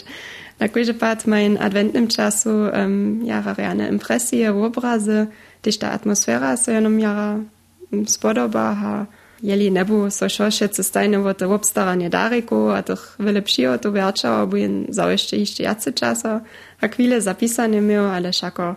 Na 0.60 0.70
kojże 0.70 0.94
pat 0.94 1.28
mein 1.28 1.58
adventnym 1.58 2.08
czasu 2.08 2.50
um, 2.50 3.26
jara 3.26 3.54
reane 3.54 3.90
impresje, 3.90 4.54
obrazy, 4.54 5.28
też 5.62 5.78
ta 5.78 5.92
atmosfera 5.92 6.58
so 6.58 6.72
jenom 6.72 7.00
jara 7.00 7.40
spodoba, 8.08 8.76
ha 8.76 9.06
jeli 9.44 9.72
nebu 9.72 10.12
so 10.12 10.30
šošece 10.30 10.84
stajne 10.84 11.20
wo 11.20 11.34
te 11.34 11.48
obstaranie 11.48 12.10
dariku, 12.10 12.70
a 12.70 12.84
tych 12.84 13.16
wylepsziło 13.20 13.78
to 13.78 13.92
wiercza, 13.92 14.46
bo 14.46 14.58
jen 14.58 14.86
zajeszcze 14.90 15.38
jeszcze 15.38 15.64
jacy 15.64 15.94
czasa, 15.94 16.42
a 16.82 16.88
chwilę 16.88 17.22
zapisane 17.22 17.82
miał, 17.82 18.06
ale 18.06 18.34
szako 18.34 18.76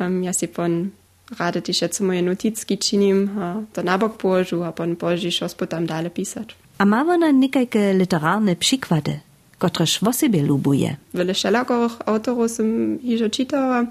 um, 0.00 0.24
ja 0.24 0.32
si 0.32 0.48
pon 0.48 0.90
rady 1.38 1.62
też 1.62 1.82
jetzt 1.82 2.00
moje 2.00 2.22
notizki 2.22 2.78
činim, 2.78 3.30
to 3.72 3.82
nabok 3.82 4.16
położył, 4.16 4.64
a 4.64 4.72
pon 4.72 4.96
położysz 4.96 5.40
tam 5.68 5.86
dalej 5.86 6.10
pisać. 6.10 6.56
A 6.78 6.84
ma 6.84 7.00
ona 7.02 7.32
nekajke 7.32 7.94
literarne 7.94 8.56
przykłady, 8.56 9.20
kotreż 9.58 10.00
w 10.00 10.12
sobie 10.12 10.42
lubuje? 10.42 10.96
Wiele 11.14 11.34
wszelakorych 11.34 12.08
autorów 12.08 12.50
som 12.50 12.98
hižo 13.02 13.28
čitała. 13.30 13.86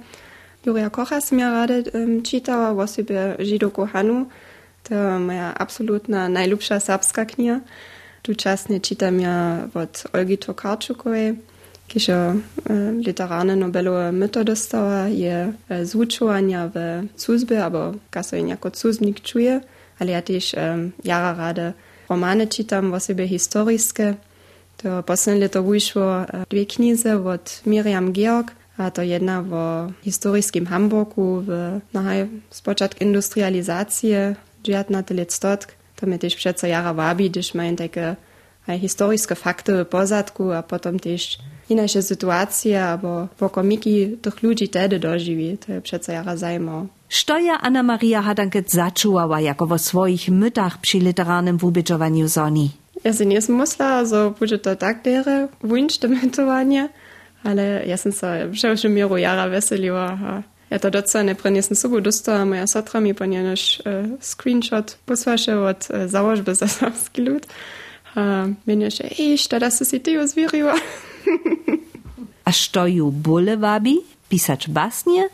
Juria 0.66 0.90
Kocha 0.90 1.22
som 1.22 1.40
ja 1.40 1.50
rady 1.52 1.84
um, 1.94 2.24
čitała, 2.24 2.74
w 2.74 2.90
sobie 2.90 3.36
Židu 3.40 3.72
Kohanu, 3.72 4.26
to 4.84 5.20
moja 5.20 5.54
absolutna 5.58 6.30
najlubsza 6.30 6.80
serbska 6.80 7.26
kniha. 7.26 7.60
Tu 8.22 8.36
czasnie 8.36 8.82
czytam 8.82 9.20
ja 9.20 9.68
od 9.74 10.04
Olgi 10.14 10.38
Tokarczukowej, 10.38 11.36
kiszo 11.88 12.14
e, 12.14 12.36
literarne 12.92 13.56
Nobelowe 13.56 14.12
myto 14.12 14.44
dostała, 14.44 15.08
je 15.08 15.54
e, 15.70 15.86
z 15.86 15.96
uczuwania 15.96 16.72
w 16.74 17.04
służbie, 17.22 17.64
albo 17.64 17.94
kaso 18.12 18.36
jako 18.36 18.72
cuznik 18.72 19.22
czuje, 19.22 19.62
ale 20.00 20.12
ja 20.12 20.22
też 20.22 20.54
e, 20.54 20.90
jara 21.04 21.34
rady 21.34 21.74
romany 22.10 22.48
czytam, 22.48 23.00
w 23.00 23.04
sobie 23.04 23.28
historyskie. 23.28 24.14
To 24.78 25.04
posledné 25.04 25.40
leto 25.40 25.64
wyszło 25.64 26.26
dwie 26.50 26.66
knize 26.66 27.24
od 27.26 27.62
Miriam 27.66 28.14
Georg, 28.14 28.52
a 28.78 28.92
to 28.92 29.02
jedna 29.02 29.42
w 29.42 29.54
historyskim 30.04 30.66
Hamburgu, 30.66 31.44
w 31.48 31.80
nahaj 31.94 32.28
z 32.50 32.62
początku 32.62 33.04
industrializacji, 33.04 34.14
19 34.64 35.16
let 35.16 35.34
stotk, 35.34 35.72
to 35.96 36.08
mnie 36.08 36.20
też 36.20 36.36
przeco 36.36 36.68
jara 36.68 36.94
wabi, 36.94 37.30
gdyż 37.30 37.54
mają 37.54 37.76
takie 37.76 38.16
historyczne 38.80 39.36
fakty 39.36 39.84
w 39.84 39.88
pozadku, 39.88 40.52
a 40.52 40.64
potem 40.64 41.00
też 41.00 41.38
inaczej 41.70 42.04
sytuacje, 42.04 42.84
albo 42.84 43.28
po 43.38 43.50
komiki 43.50 44.18
tych 44.22 44.44
ludzi 44.44 44.68
wtedy 44.68 45.00
dożywi, 45.00 45.58
to 45.58 45.72
je 45.72 45.82
przeco 45.82 46.12
jara 46.12 46.38
zajmowało. 46.38 46.88
Štoja 47.10 47.62
Anna 47.62 47.84
Maria 47.84 48.22
Hadanket 48.22 48.72
začuwała 48.72 49.42
jako 49.42 49.68
vo 49.68 49.78
swoich 49.78 50.30
mytach 50.30 50.78
przy 50.82 51.00
literarnym 51.00 51.58
wubiczowaniu 51.58 52.28
zoni. 52.28 52.72
Ja 53.04 53.14
si 53.14 53.28
nisem 53.28 53.56
myslela, 53.56 54.06
so 54.06 54.34
bude 54.40 54.58
to 54.58 54.76
tak 54.76 55.04
dere, 55.04 55.48
wunsch 55.64 56.00
dementowanie, 56.00 56.90
ale 57.44 57.86
ja 57.86 57.98
sam 57.98 58.12
se 58.12 58.50
všeobecne 58.54 58.90
mieru 58.90 59.18
jara 59.18 59.48
veselila. 59.48 60.18
A 60.22 60.44
ja 60.70 60.80
to 60.80 60.90
docela 60.90 61.24
neprenesem 61.24 61.76
sobu 61.78 62.02
dostala, 62.02 62.46
moja 62.46 62.68
sotra 62.68 63.00
mi 63.00 63.14
ponjenož 63.14 63.80
uh, 63.86 64.18
screenshot 64.22 64.98
posvaše 65.06 65.56
od 65.56 65.88
uh, 65.90 66.10
załožby 66.10 66.56
za 66.56 66.68
slavský 66.68 67.22
ľud. 67.22 67.46
Mene 68.66 68.88
še, 68.92 69.12
iš, 69.20 69.48
tada 69.52 69.68
si 69.72 69.86
si 69.86 70.00
ty 70.00 70.16
ozvírila. 70.18 70.76
A 72.48 72.52
što 72.52 72.86
ju 72.88 73.12
bole 73.12 73.58
wabi? 73.58 74.00
Pisać 74.30 74.68
basnie? 74.68 75.30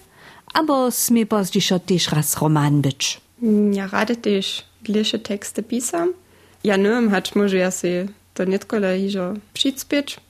Abo 0.53 0.91
smie 0.91 1.25
pozdzišo 1.25 1.79
też 1.79 2.11
raz 2.11 2.37
roman 2.41 2.81
być? 2.81 3.21
Ja 3.73 3.87
rady 3.87 4.15
też 4.15 4.65
dlhšie 4.83 5.19
teksty 5.19 5.63
pisam. 5.63 6.13
Ja 6.63 6.77
neviem, 6.77 7.09
hač 7.09 7.33
môžu 7.33 7.57
ja 7.57 7.71
si 7.73 8.05
to 8.37 8.45
netkole 8.45 8.97
hižo 8.97 9.41
přicpieť, 9.53 10.21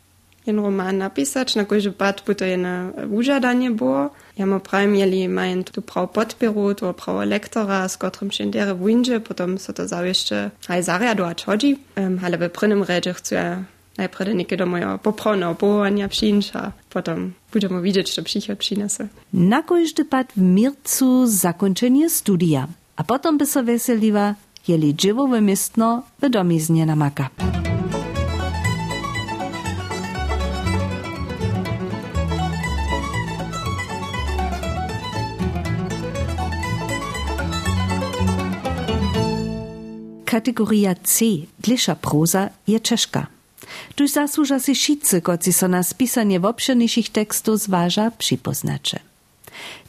jen 0.48 0.58
román 0.60 0.98
napísať, 0.98 1.60
na 1.60 1.68
kojže 1.68 1.92
pad 1.92 2.24
by 2.24 2.34
to 2.36 2.46
jen 2.48 2.66
užadanie 3.12 3.72
było. 3.72 4.16
Ja 4.42 4.48
mu 4.50 4.60
prajem, 4.60 4.96
jeli 4.96 5.28
majem 5.28 5.64
tu 5.64 5.82
prav 5.82 6.08
podpiru, 6.08 6.74
tu 6.74 6.90
prav 6.94 7.22
lektora, 7.30 7.86
s 7.90 7.98
kotrym 7.98 8.32
się 8.32 8.50
dere 8.52 8.74
wunže, 8.74 9.20
potom 9.20 9.58
so 9.58 9.74
to 9.74 9.86
zawieszcze 9.88 10.50
aj 10.68 10.82
zariadovať 10.84 11.46
hodí. 11.46 11.78
Um, 11.94 12.18
ale 12.26 12.42
v 12.42 12.50
prvnom 12.50 12.82
redzie 12.82 13.14
chcú 13.14 13.38
ja 13.38 13.70
najprv 14.02 14.34
niekedy 14.34 14.58
do 14.58 14.66
mojho 14.66 14.98
poprawného 14.98 15.54
povolania 15.54 16.10
przyjść, 16.10 16.58
a 16.58 16.74
potom 16.90 17.38
budeme 17.54 17.82
widzieć, 17.82 18.10
co 18.10 18.24
przychod 18.24 18.58
przynese. 18.58 19.08
Na 19.34 19.62
kojždy 19.62 20.06
pad 20.06 20.34
w 20.34 20.42
mircu 20.42 21.28
zakończenie 21.28 22.10
studia, 22.10 22.68
a 22.98 23.04
potom 23.04 23.38
by 23.38 23.46
so 23.46 23.64
veseliła, 23.64 24.36
jeli 24.68 24.96
dživowe 24.96 25.42
mistno 25.42 26.04
v 26.22 26.30
domiznie 26.30 26.86
namaka. 26.86 27.30
Kategoria 40.32 40.96
C, 40.96 41.26
dlisza 41.60 41.96
proza, 41.96 42.50
je 42.68 42.80
czeszka. 42.80 43.28
Tuż 43.96 44.12
zasłuża 44.12 44.60
się 44.60 44.76
šicy, 44.76 45.22
koci 45.22 45.54
so 45.54 45.68
na 45.68 45.84
spisanie 45.84 46.40
w 46.40 46.46
obszerniejszych 46.46 47.10
tekstów 47.10 47.60
zważa, 47.60 48.12
przypoznacze. 48.12 49.00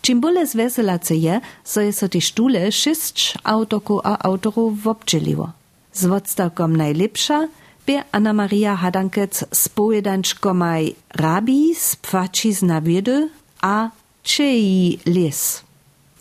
Čim 0.02 0.20
bole 0.20 0.46
zveselace 0.46 1.14
je, 1.16 1.40
so 1.64 1.80
je 1.80 1.92
so 1.92 2.08
te 2.08 2.20
štule 2.20 2.72
šest 2.72 3.16
autorku 3.44 4.00
a 4.04 4.18
autorów 4.18 4.82
wobdźeliło. 4.82 5.52
Z 5.92 6.04
odstawkom 6.04 6.76
najlepsza 6.76 7.48
by 7.86 8.02
Anna 8.12 8.32
Maria 8.32 8.76
Hadankec 8.76 9.44
z 9.52 9.68
pojedančkomaj 9.68 10.94
Rabi 11.14 11.74
z 11.74 11.96
płacizna 11.96 12.80
wiedy 12.80 13.28
a 13.60 13.90
Czei 14.22 14.98
les. 15.06 15.62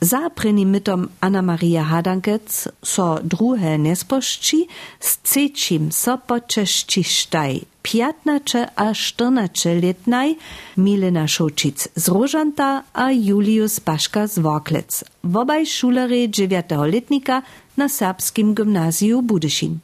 Za 0.01 0.29
pryni 0.35 0.65
mytom 0.65 1.09
Anna 1.21 1.41
Maria 1.41 1.83
Hadankec 1.83 2.67
so 2.83 3.19
druhe 3.23 3.77
nespošči 3.77 4.65
z 4.99 5.09
cečim 5.23 5.91
so 5.93 6.15
počeščištaj 6.17 7.59
piatnače 7.85 8.63
a 8.75 8.87
štrnače 8.97 9.75
letnaj 9.77 10.33
Milena 10.81 11.27
Šočic 11.29 11.85
z 11.93 12.05
Rožanta 12.09 12.81
a 12.93 13.05
Julius 13.13 13.77
Paška 13.79 14.25
z 14.25 14.41
Vorklec. 14.41 15.03
Wobaj 15.21 15.69
šulery 15.69 16.25
9. 16.25 16.73
letnika 16.93 17.41
na 17.77 17.85
serbskim 17.85 18.57
gymnazju 18.57 19.21
Budyšin. 19.21 19.79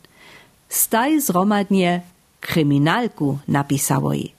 Staj 0.70 1.22
zromadnie 1.22 2.02
kryminalku 2.42 3.38
napisało 3.48 4.14
jej. 4.14 4.34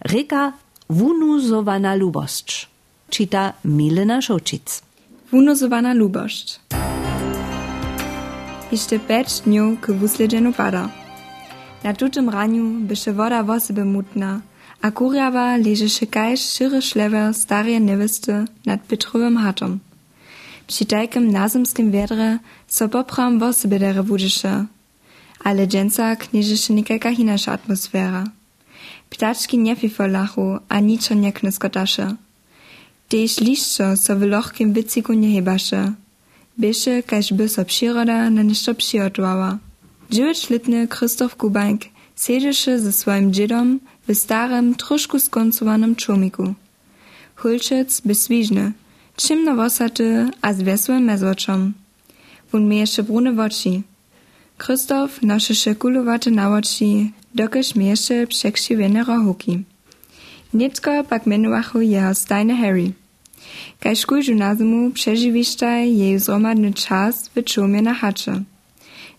Reka 0.00 0.52
wunuzowana 0.88 1.94
lubość. 1.94 2.68
Czyta 3.10 3.52
Milena 3.64 4.22
Šočic. 4.22 4.87
Wunuzowana 5.32 5.94
lubość. 5.94 6.60
Jeszcze 8.72 8.98
pięć 8.98 9.40
dni 9.40 9.76
k 9.80 9.92
wusledżeniu 9.92 10.52
pada. 10.52 10.88
Na 11.84 11.92
tutym 11.94 12.28
raniu 12.28 12.64
byše 12.80 13.12
woda 13.12 13.42
w 13.42 13.60
sobie 13.60 13.84
mutna, 13.84 14.40
a 14.82 14.90
kurjawa 14.90 15.56
leżeše 15.56 16.06
kajś 16.06 16.40
szyry 16.40 16.82
szlewer 16.82 17.34
starej 17.34 17.80
niewesty 17.80 18.44
nad 18.66 18.80
Petrowym 18.80 19.36
hatom. 19.36 19.78
Przy 20.66 20.86
tajkim 20.86 21.32
nazymskim 21.32 21.90
wiedre 21.90 22.38
so 22.66 22.88
popram 22.88 23.38
w 23.40 23.56
sobie 23.56 23.78
dere 23.78 24.02
wudzisze, 24.02 24.66
ale 25.44 25.66
dżęca 25.66 26.16
knieżysze 26.16 26.72
nikajka 26.72 27.10
inasza 27.10 27.52
atmosfera. 27.52 28.24
Ptaczki 29.10 29.58
nie 29.58 29.76
fifolachu, 29.76 30.58
a 30.68 30.80
niczo 30.80 31.14
nie. 31.14 31.32
Tež 33.08 33.40
liščo 33.40 33.96
so 33.96 34.12
v 34.20 34.28
lohkim 34.28 34.72
wyciku 34.76 35.12
nie 35.16 35.30
hebaše. 35.32 35.96
Beše, 36.60 37.02
kaž 37.02 37.32
by 37.32 37.48
so 37.48 37.64
przyroda 37.64 38.28
na 38.30 38.42
nešto 38.42 38.74
przygotovala. 38.74 39.58
Dziewięćletny 40.10 40.88
Krzysztof 40.88 41.36
Kubańk 41.36 41.80
siedzisze 42.16 42.78
ze 42.78 42.92
swoim 42.92 43.32
dziedom 43.32 43.80
w 44.08 44.14
starym, 44.14 44.74
troszkę 44.74 45.20
skoncowanym 45.20 45.96
czomiku. 45.96 46.54
Hulczyc 47.36 48.00
by 48.00 48.14
swiżny, 48.14 48.72
ciemno 49.16 49.56
wosaty, 49.56 50.30
a 50.42 50.52
z 50.52 50.62
wesołym 50.62 51.04
mezłoczom. 51.04 51.72
Wun 52.52 52.68
miejesze 52.68 53.02
brune 53.02 53.44
oczy. 53.44 53.82
Krzysztof 54.58 55.22
noszysze 55.22 55.74
kulowate 55.74 56.30
na 56.30 56.56
oczy, 56.56 57.10
dokeż 57.34 57.74
miejesze 57.74 58.26
przekrzywione 58.26 59.04
rohuki. 59.04 59.64
Nitko 60.54 61.04
pak 61.04 61.26
menuachu 61.26 61.80
jeho 61.80 62.14
stajne 62.14 62.54
Harry. 62.56 62.92
Kaj 63.80 63.96
szkół 63.96 64.18
nazymu 64.34 64.90
przeżywisztaj 64.90 65.96
jej 65.96 66.18
zromadny 66.18 66.74
czas 66.74 67.28
w 67.28 67.44
czumie 67.44 67.82
na 67.82 67.94
hacze. 67.94 68.42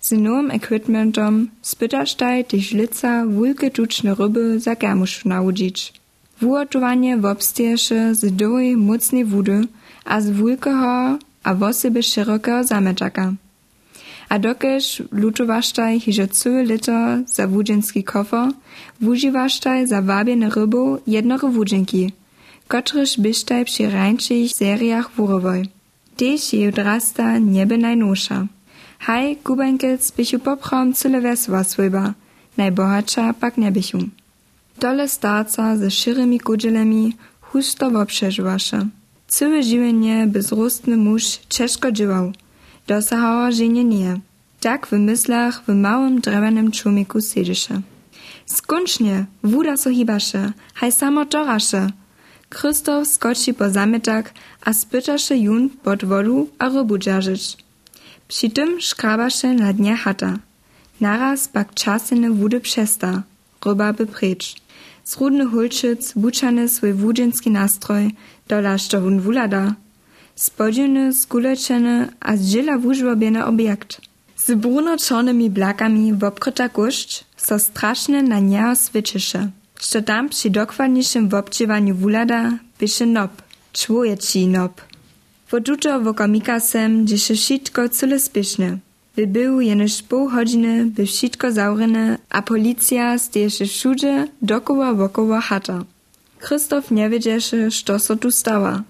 Z 0.02 0.12
nowym 0.12 0.52
equipmentom 0.52 1.48
spytaštaj 1.62 2.46
tyž 2.46 2.72
lica 2.74 3.26
wulke 3.26 3.70
tučne 3.72 4.16
ryby 4.16 4.60
za 4.60 4.76
germuš 4.76 5.26
naučić. 5.26 5.94
Wuotowanie 6.42 7.18
wobstieše 7.18 8.16
z 8.16 8.22
dołej 8.36 8.78
mocnej 8.78 9.26
wody 9.26 9.68
a 10.06 10.22
z 10.22 10.30
wulkeho 10.32 11.18
a 11.44 11.54
wosebe 11.56 12.04
szerokeho 12.04 12.64
zametaka. 12.64 13.34
A 14.30 14.38
dokež 14.38 15.02
lutowaštaj 15.12 16.00
hižo 16.06 16.28
całe 16.28 16.62
lito 16.64 17.26
za 17.26 17.48
wudzinski 17.50 18.04
kofor, 18.04 18.54
wužiwaštaj 19.02 19.88
za 19.90 20.02
wabiene 20.02 20.50
rybów 20.50 21.02
jednore 21.08 21.48
wudzinki, 21.50 22.14
kotrež 22.68 23.18
byštaj 23.18 23.66
przy 23.66 23.90
rańczych 23.90 24.54
seriach 24.54 25.10
wurowoj. 25.18 25.66
Tež 26.18 26.54
je 26.54 26.72
niebe 27.40 27.78
najnosza. 27.78 28.48
Haj, 29.00 29.36
Gubankels 29.46 30.12
bychu 30.12 30.40
poprawom 30.40 30.94
cyle 30.94 31.22
wesoła 31.22 31.64
swojba, 31.64 32.14
najbohatsza 32.58 33.34
pak 33.34 33.58
starca 35.08 35.78
ze 35.78 35.92
szyrymi 35.92 36.40
kudzelemi 36.40 37.14
husto 37.42 37.92
woprzeżywasze. 37.92 38.88
Całe 39.28 39.64
żywienie 39.64 40.28
bezrostny 40.28 40.98
muż 40.98 41.24
ciężko 41.50 41.92
dziełał, 41.92 42.32
dosahała 42.90 43.52
żenie 43.52 43.84
nie. 43.84 44.12
Tak 44.60 44.88
w 44.88 44.92
myślach 44.92 45.64
w 45.68 45.74
małym 45.86 46.22
drewianym 46.22 46.72
człowieku 46.72 47.18
siedzisze. 47.22 47.82
Skończnie, 48.46 49.26
wuda 49.44 49.78
so 49.78 49.90
hibaše, 49.98 50.42
haj 50.80 50.92
samo 50.92 51.26
toraše. 51.26 51.84
Krzysztof 52.50 53.08
skoczy 53.08 53.54
po 53.54 53.70
zamietak, 53.70 54.26
a 54.68 54.74
spytaše 54.74 55.36
jun 55.46 55.70
pod 55.70 56.06
wodu 56.06 56.50
a 56.60 56.66
rybu 56.70 56.98
dzierżyć. 56.98 57.44
Przy 58.28 58.50
tym 58.50 58.82
szkrabaše 58.82 59.54
na 59.54 59.74
dnie 59.74 59.96
hata. 59.96 60.32
Naraz 61.02 61.48
pak 61.48 61.74
czasene 61.74 62.30
wudy 62.40 62.60
przesta, 62.60 63.12
ryba 63.66 63.94
by 63.94 64.06
precz. 64.06 64.56
Zrudny 65.06 65.46
hulczyc 65.52 66.14
wuczany 66.16 66.70
swój 66.70 66.94
wudzinski 66.94 67.50
nastroj, 67.52 68.12
dolaż 68.48 68.88
to 68.88 69.02
wun 69.02 69.20
wulada. 69.22 69.64
Spodziewny, 70.40 71.14
skuleczeny, 71.14 72.08
a 72.20 72.38
zdziela 72.38 72.78
wużłobieny 72.78 73.46
obiekt. 73.46 74.02
Z 74.38 74.52
bruno-czarnymi 74.52 75.50
blakami 75.50 76.14
wopryta 76.14 76.70
goszcz 76.70 77.24
so 77.38 77.60
straszne 77.60 78.24
na 78.24 78.40
niego 78.40 78.76
swyczysze. 78.76 79.50
Što 79.80 80.02
tam 80.02 80.30
przy 80.30 80.50
dokładniejszym 80.50 81.30
wobdziewaniu 81.30 81.96
wulada 81.96 82.58
bysze 82.80 83.06
nop, 83.06 83.32
człowieci 83.74 84.48
nop. 84.48 84.82
Wotuto 85.52 86.00
wokomika 86.00 86.60
sem, 86.60 87.06
gdzie 87.06 87.18
się 87.18 87.36
wszystko 87.36 87.90
cyle 87.90 88.20
spieszne. 88.20 88.78
By 89.16 89.28
był 89.28 89.62
jenoż 89.62 90.02
pół 90.04 90.30
godziny, 90.30 90.86
by 90.86 91.06
wszystko 91.06 91.52
zaurene, 91.52 92.18
a 92.30 92.42
policja 92.42 93.18
stieje 93.18 93.50
wszędzie 93.50 94.28
dokoła 94.42 94.94
wokoło 94.94 95.40
chata. 95.42 95.84
Krzysztof 96.40 96.92
nie 96.92 97.10
wiedziesze, 97.10 97.72
što 97.72 98.00
so 98.00 98.16
tu 98.16 98.32
stała. 98.32 98.84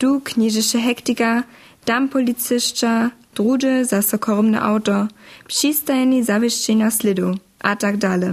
Tu 0.00 0.20
knieżysze 0.20 0.78
hektika, 0.80 1.42
tam 1.84 2.08
policyszcza, 2.08 3.10
drugie 3.34 3.84
zaso 3.84 4.18
korumne 4.18 4.60
auto, 4.60 5.06
przystajni 5.48 6.24
zawieszczenia 6.24 6.90
slidu, 6.90 7.34
a 7.58 7.76
tak 7.76 7.96
dalej. 7.96 8.30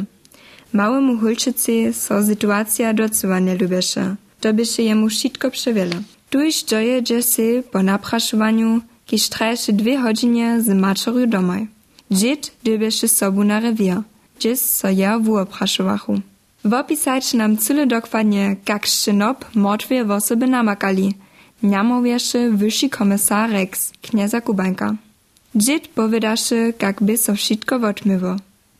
Małemu 0.73 1.19
hulczycy 1.19 1.93
so 1.93 2.23
sytuacja 2.23 2.93
docuwa 2.93 3.39
nie 3.39 3.55
lubisze. 3.55 4.15
To 4.41 4.53
by 4.53 4.65
się 4.65 4.83
jemu 4.83 5.09
wszystko 5.09 5.51
przewiele. 5.51 5.95
Tuż 6.29 6.63
dojedzie 6.63 7.23
się 7.23 7.63
po 7.71 7.83
napraszowaniu, 7.83 8.81
kiż 9.05 9.29
trajsze 9.29 9.73
dwie 9.73 10.01
godziny 10.01 10.63
z 10.63 10.67
maczoriu 10.69 11.27
domaj. 11.27 11.67
Dzied 12.11 12.51
dybiesze 12.63 13.07
sobu 13.07 13.43
na 13.43 13.59
rewier, 13.59 14.01
gdzie 14.37 14.55
so 14.55 14.89
ja 14.89 15.19
w 15.19 15.29
opraszowachu. 15.29 16.21
Wopisajcie 16.65 17.37
nam 17.37 17.57
cyle 17.57 17.87
dokładnie, 17.87 18.55
jak 18.69 18.85
szczynop 18.85 19.45
mordwie 19.55 20.05
w 20.05 20.11
osoby 20.11 20.47
namakali– 20.47 21.13
Njamowješe 21.63 22.49
wyższy 22.49 22.89
komisar 22.89 23.49
Rex, 23.49 23.91
kniaza 24.01 24.41
Kubańka. 24.41 24.95
Dzied 25.55 25.87
powiedziaše, 25.87 26.73
jak 26.81 27.03
by 27.03 27.17
so 27.17 27.35
wszystko 27.35 27.79
wotmywo. 27.79 28.35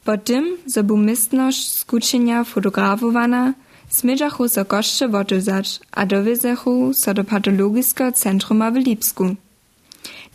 Po 0.05 0.17
tym, 0.17 0.57
zo 0.65 0.83
bu 0.83 0.97
mistność 0.97 1.69
skuczenia 1.73 2.43
fotografowana, 2.43 3.53
smydżachu 3.89 4.49
so 4.49 4.65
wotuzać, 5.09 5.79
a 5.91 6.05
dowiedzechu 6.05 6.93
so 6.93 7.13
do 7.13 7.23
patologiskiego 7.23 8.11
centruma 8.11 8.71
w 8.71 8.75
Lipsku. 8.75 9.35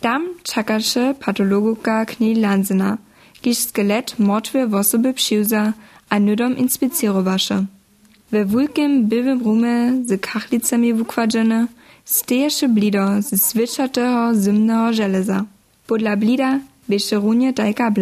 Tam 0.00 0.28
czekaše 0.42 1.14
patologuka 1.20 2.06
Knie 2.06 2.34
Lanzyna, 2.34 2.98
kiż 3.42 3.58
skelet 3.58 4.16
w 4.68 4.74
osoby 4.74 5.14
przyuza, 5.14 5.72
a 6.08 6.18
nudom 6.18 6.56
inspicerowaše. 6.56 7.66
We 8.32 8.44
wulkim 8.44 9.08
bywym 9.08 9.42
rumie 9.42 9.92
z 10.06 10.20
kachlicami 10.20 10.94
wukładzone, 10.94 11.66
steješe 12.04 12.68
blido 12.68 13.00
z 13.20 13.36
svičatého 13.40 14.34
zimného 14.34 14.92
železa. 14.92 15.46
Podla 15.86 16.16
blida 16.16 16.60
běše 16.88 17.16
runje 17.16 17.52
tajka 17.52 17.92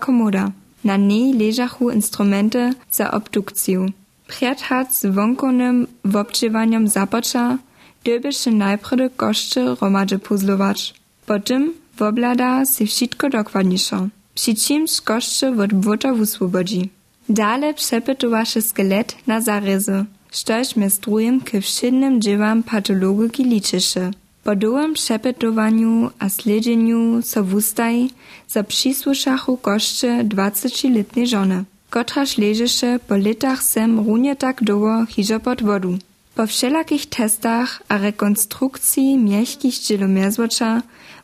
komoda. 0.00 0.52
Na 0.84 0.96
nej 0.96 1.34
ležachu 1.34 1.90
instrumente 1.90 2.70
za 2.92 3.12
obdukciju. 3.12 3.88
Před 4.26 4.58
z 4.90 5.04
vonkovnym 5.04 5.86
wobdźěwaniem 6.04 6.88
započa, 6.88 7.58
dyrbyše 8.04 8.50
najpredy 8.50 9.10
koszcze 9.16 9.74
romadže 9.80 10.18
puzlować. 10.18 10.94
Potem 11.26 11.72
woblada 11.98 12.64
si 12.64 12.86
wszystko 12.86 13.28
dokładniejszo. 13.28 14.08
Przy 14.34 14.54
czymś 14.54 15.00
koszcze 15.00 15.48
od 15.64 15.72
błota 15.72 16.14
wuswobodzi. 16.14 16.90
Dale 17.28 17.74
przepytowaše 17.74 18.62
skelet 18.62 19.16
na 19.26 19.40
zarezy 19.40 20.04
štož 20.32 20.76
mez 20.76 20.98
drugim 20.98 21.40
k 21.40 21.60
všednym 21.60 22.20
dźěłam 22.20 22.62
patologiki 22.62 23.44
liczyše. 23.44 24.10
Po 24.44 24.56
dołym 24.56 24.94
przepytowaniu 24.94 26.10
a 26.18 26.28
sledźenju 26.28 27.22
so 27.22 27.44
wustaj, 27.44 28.08
so 28.46 28.64
przysłyszachu 28.64 29.56
koszcze 29.56 30.24
20-letnej 30.24 31.26
żony, 31.26 31.64
kotraż 31.90 32.38
leżysze 32.38 32.98
po 33.08 33.16
latach 33.16 33.62
sem 33.62 33.98
runie 34.06 34.36
tak 34.36 34.64
długo 34.64 35.06
hiżo 35.06 35.40
pod 35.40 35.62
wodu. 35.62 35.98
Po 36.34 36.46
wszelakich 36.46 37.06
testach 37.06 37.82
a 37.88 37.98
rekonstrukcji 37.98 39.18
miękkich 39.18 39.78
dzielomiezłocza 39.78 40.82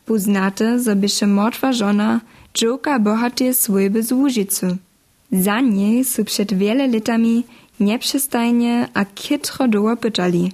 uznate, 0.09 0.79
że 0.83 0.97
bysze 0.97 1.27
mordwa 1.27 1.73
żona 1.73 2.21
dżoka 2.55 2.99
bohatie 2.99 3.55
swojby 3.55 4.03
z 4.03 4.13
Łużycy. 4.13 4.77
Za 5.33 5.61
niej 5.61 6.05
su 6.05 6.25
przed 6.25 6.55
wiele 6.55 6.89
latami 6.89 7.45
Nieprzystajnie 7.81 8.89
a 8.95 9.05
kitro 9.05 9.69
długo 9.69 9.97
pytali, 9.97 10.53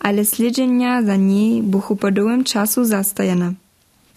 ale 0.00 0.24
sledźenia 0.24 1.02
za 1.02 1.16
niej 1.16 1.62
buchu 1.62 1.96
po 1.96 2.10
długim 2.10 2.44
czasu 2.44 2.84
zastajene. 2.84 3.52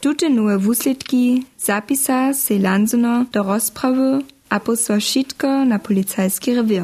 Tute 0.01 0.29
nowe 0.29 0.57
wuslitki 0.57 1.45
zapisa 1.57 2.33
se 2.33 2.59
Lanzuno 2.59 3.25
do 3.31 3.43
rozprawy 3.43 4.21
a 4.49 4.59
posła 4.59 4.97
wszystko 4.99 5.65
na 5.65 5.79
policajski 5.79 6.55
rewir. 6.55 6.83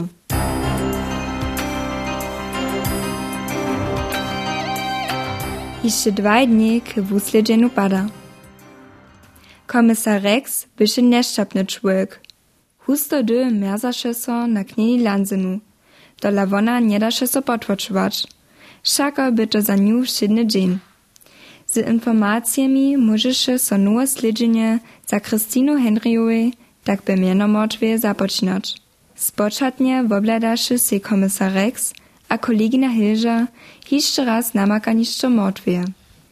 Jeszcze 5.84 6.12
dwa 6.12 6.46
dni 6.46 6.82
k 6.82 7.02
wusledzeniu 7.02 7.70
pada. 7.70 8.06
Komisar 9.68 10.22
Rex 10.22 10.68
byszy 10.78 11.02
nieszczapny 11.02 11.66
człowiek, 11.66 12.20
Husto 12.88 13.24
dy 13.24 13.52
merzaše 13.52 14.14
so 14.14 14.48
na 14.48 14.64
knjeni 14.64 15.04
Lanzenu. 15.04 15.60
Dola 16.22 16.46
wona 16.46 16.80
njedaše 16.80 17.28
so 17.28 17.42
potvrčovač. 17.42 18.16
Šako 18.84 19.32
by 19.32 19.48
to 19.48 19.62
za 19.62 19.76
všedny 20.06 20.48
dzień. 20.48 20.80
Z 21.68 21.78
informacjami 21.78 22.98
możesz 22.98 23.50
so 23.58 23.78
nowe 23.78 24.08
sledzenje 24.08 24.80
za 25.08 25.20
Krystinu 25.20 25.76
Henryjowej, 25.84 26.54
tak 26.84 27.04
by 27.04 27.16
mianomotwie 27.16 28.00
zapoczynać. 28.00 28.76
Spoczatnie 29.16 30.04
wobledaše 30.04 30.80
si 30.80 31.02
komisar 31.02 31.54
Rex, 31.54 31.94
a 32.30 32.38
kolegina 32.38 32.90
Hilža 32.90 33.48
jeszcze 33.92 34.26
raz 34.26 34.54
namaka 34.54 34.94
niszczo 34.94 35.30
motwie. 35.30 35.84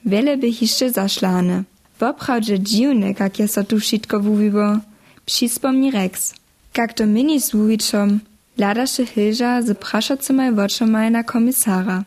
Wiele 0.06 0.38
by 0.38 0.48
jeszcze 0.62 0.91
zaszlane. 0.91 1.63
Woprawdzie 2.00 2.60
dziwne, 2.60 3.13
jak 3.20 3.39
je 3.39 3.48
so 3.48 3.63
tu 3.63 3.80
wszystko 3.80 4.20
wuwiło, 4.20 4.80
przyspomni 5.26 5.91
Rex. 5.91 6.45
Jak 6.78 6.94
to 6.94 7.06
mini 7.08 7.42
z 7.42 7.54
Łuwiczom, 7.54 8.20
ladaše 8.58 9.06
Hilža 9.06 9.62
z 9.62 9.78
prašacymaj 9.78 10.52
wočomaj 10.54 11.12
na 11.12 11.24
komisara. 11.24 12.04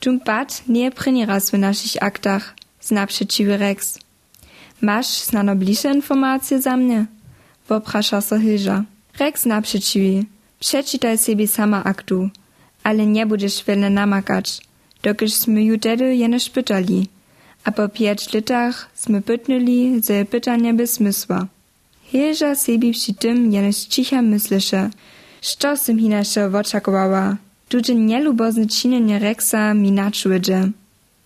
Tum 0.00 0.20
pad 0.20 0.62
nie 0.68 0.90
pryni 0.90 1.26
raz 1.26 1.50
w 1.50 1.58
naszych 1.58 2.02
aktach, 2.02 2.54
znaprzeciwy 2.80 3.56
Rex. 3.56 3.98
Masz 4.80 5.06
znano 5.06 5.56
bliższe 5.56 5.94
informacje 5.94 6.62
za 6.62 6.76
mnie? 6.76 7.06
Poprasza 7.68 8.20
so 8.20 8.38
Hilža. 8.38 8.84
Rex 9.18 9.46
naprzeciwi. 9.46 10.26
Przeczytaj 10.60 11.18
sobie 11.18 11.48
sama 11.48 11.84
aktu, 11.84 12.28
ale 12.84 13.06
nie 13.06 13.26
będziesz 13.26 13.64
wiele 13.64 13.90
namakać, 13.90 14.60
dokiżśmy 15.02 15.64
ju 15.64 15.78
tedy 15.78 16.16
jenoż 16.16 16.50
pytali. 16.50 17.08
A 17.64 17.72
po 17.72 17.88
pięć 17.88 18.32
latach 18.34 18.90
sme 18.94 19.22
pytnuli, 19.22 20.00
że 20.06 20.24
pytanie 20.24 20.74
bez 20.74 20.92
smysła. 20.92 21.53
Hilža 22.14 22.54
sebi 22.54 22.92
przy 22.92 23.14
tym 23.14 23.52
jenoż 23.52 23.76
cicha 23.76 24.22
myślisze, 24.22 24.90
što 25.42 25.76
sem 25.76 25.98
hinaše 25.98 26.46
očakovala. 26.46 27.36
Tuže 27.68 27.94
nielubozne 27.94 28.68
činjenje 28.68 29.18
Rexa 29.18 29.74
mi 29.74 29.90
načujeđe. 29.90 30.70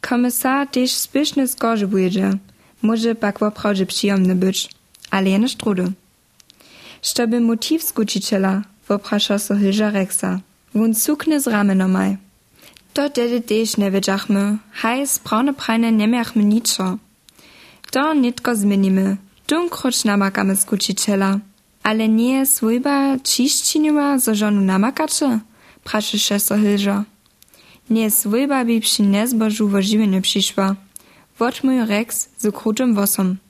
Komisar 0.00 0.66
tež 0.72 0.90
spišne 0.92 1.46
skožebujeđe. 1.46 2.38
Może 2.82 3.14
pak 3.14 3.38
woprawdzie 3.40 3.86
przyjemny 3.86 4.34
być, 4.34 4.68
ale 5.10 5.30
jenoż 5.30 5.54
trudy. 5.54 5.92
Što 7.02 7.26
by 7.26 7.40
motiv 7.40 7.82
skučiciela, 7.82 8.62
woprasza 8.88 9.38
so 9.38 9.54
Hilža 9.54 9.90
Rexa. 9.90 10.40
Wun 10.74 10.94
sukne 10.94 11.40
z 11.40 11.46
ramenomaj. 11.46 12.16
To 12.92 13.10
tedy 13.10 13.40
tež 13.40 13.76
ne 13.76 13.90
wiedziachmy, 13.90 14.58
haj 14.72 15.06
sprawne 15.06 15.52
prajne 15.52 15.92
nie 15.92 16.08
miachmy 16.08 16.44
niczo. 16.44 16.98
To 17.92 18.14
nitko 18.14 18.56
zmienimy, 18.56 19.16
Tung 19.48 19.72
kroč 19.72 20.04
namakamy 20.04 20.52
z 20.60 20.64
kučiteľa. 20.68 21.40
Ale 21.80 22.04
nie 22.04 22.44
je 22.44 22.46
svojba 22.46 23.16
čišćinima 23.24 24.20
za 24.20 24.36
žonu 24.36 24.60
namakače? 24.60 25.40
Prašiše 25.88 26.36
so 26.36 26.52
Hilža. 26.60 27.08
Nie 27.88 28.12
svojba 28.12 28.60
by 28.68 28.76
przy 28.84 29.02
nezbožu 29.02 29.72
vo 29.72 29.80
živene 29.80 30.20
přišła. 30.20 30.76
Vot 31.40 31.64
mój 31.64 31.88
Rex 31.88 32.28
z 32.36 32.52
krutem 32.52 32.92
wosom. 32.92 33.40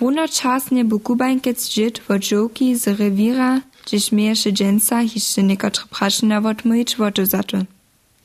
Runočasne 0.00 0.88
bu 0.88 0.96
kubańkec 0.98 1.68
žit 1.68 2.00
vo 2.08 2.16
dżoki 2.16 2.76
z 2.76 2.96
rewira, 2.96 3.60
gdzieś 3.84 4.12
mieješe 4.12 4.50
dżęca 4.52 5.04
hiszcze 5.08 5.42
niekotre 5.42 5.84
mój 6.64 6.84
czwotu 6.84 7.26
zato. 7.26 7.58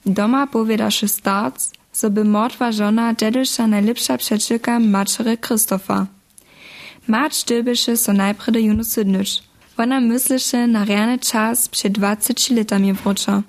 Doma 0.05 0.47
powiedziaše 0.47 1.07
starc, 1.07 1.71
so 1.91 2.09
by 2.09 2.23
mordwa 2.23 2.71
żona 2.71 3.13
dżedusza 3.13 3.67
najlepsza 3.67 4.17
przeczylka 4.17 4.79
maczere 4.79 5.37
Krzysztofa. 5.37 6.14
Macz 7.07 7.45
dybyše 7.45 7.97
so 7.97 8.13
najpre 8.13 8.51
do 8.51 8.59
junu 8.59 8.83
sydnyč. 8.83 9.41
Ona 9.77 9.99
mysliše 9.99 10.67
na 10.67 10.83
rjane 10.85 11.17
čas 11.17 11.67
před 11.67 11.91
20 11.91 12.49
letami 12.49 12.93
wrócza. 12.93 13.43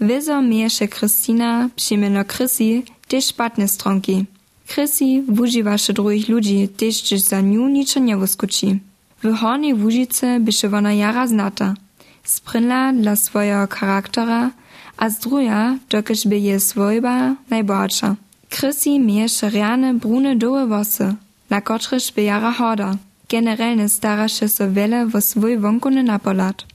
Wyzo 0.00 0.42
mieješe 0.42 0.86
Kristina 0.88 1.70
przyjmeno 1.76 2.24
Krysi, 2.24 2.82
też 3.08 3.24
szpatne 3.24 3.68
stronki. 3.68 4.24
Krysi 4.68 5.22
wużywaše 5.28 5.92
drugich 5.92 6.28
ludzi, 6.28 6.68
też 6.68 7.02
gdzieś 7.02 7.22
za 7.22 7.40
nią 7.40 7.68
niczo 7.68 8.00
nie 8.00 8.16
wyskuci. 8.16 8.80
W 9.22 9.34
hornej 9.34 9.74
Łużyce 9.74 10.40
byše 10.40 10.68
ona 10.68 10.92
jara 10.92 11.26
znata. 11.26 11.74
Sprynla 12.24 12.92
dla 12.92 13.16
swojego 13.16 13.66
charaktera, 13.70 14.50
a 14.96 15.10
z 15.10 15.18
druga, 15.18 15.78
dokaż 15.90 16.26
by 16.26 16.38
je 16.38 16.60
swojba 16.60 17.36
najbogatsza. 17.50 18.16
Krysi 18.50 19.00
mieješe 19.00 19.50
brune 19.94 20.36
dołe 20.36 20.66
wosy, 20.66 21.14
na 21.50 21.60
kotrež 21.60 22.12
by 22.12 22.22
jara 22.22 22.52
hoda. 22.52 22.96
Generalnie 23.28 23.88
staraše 23.88 24.48
so 24.48 24.70
wiele 24.70 25.06
wo 25.06 25.20
swój 25.20 25.58
wonkony 25.58 26.02
napolat. 26.02 26.66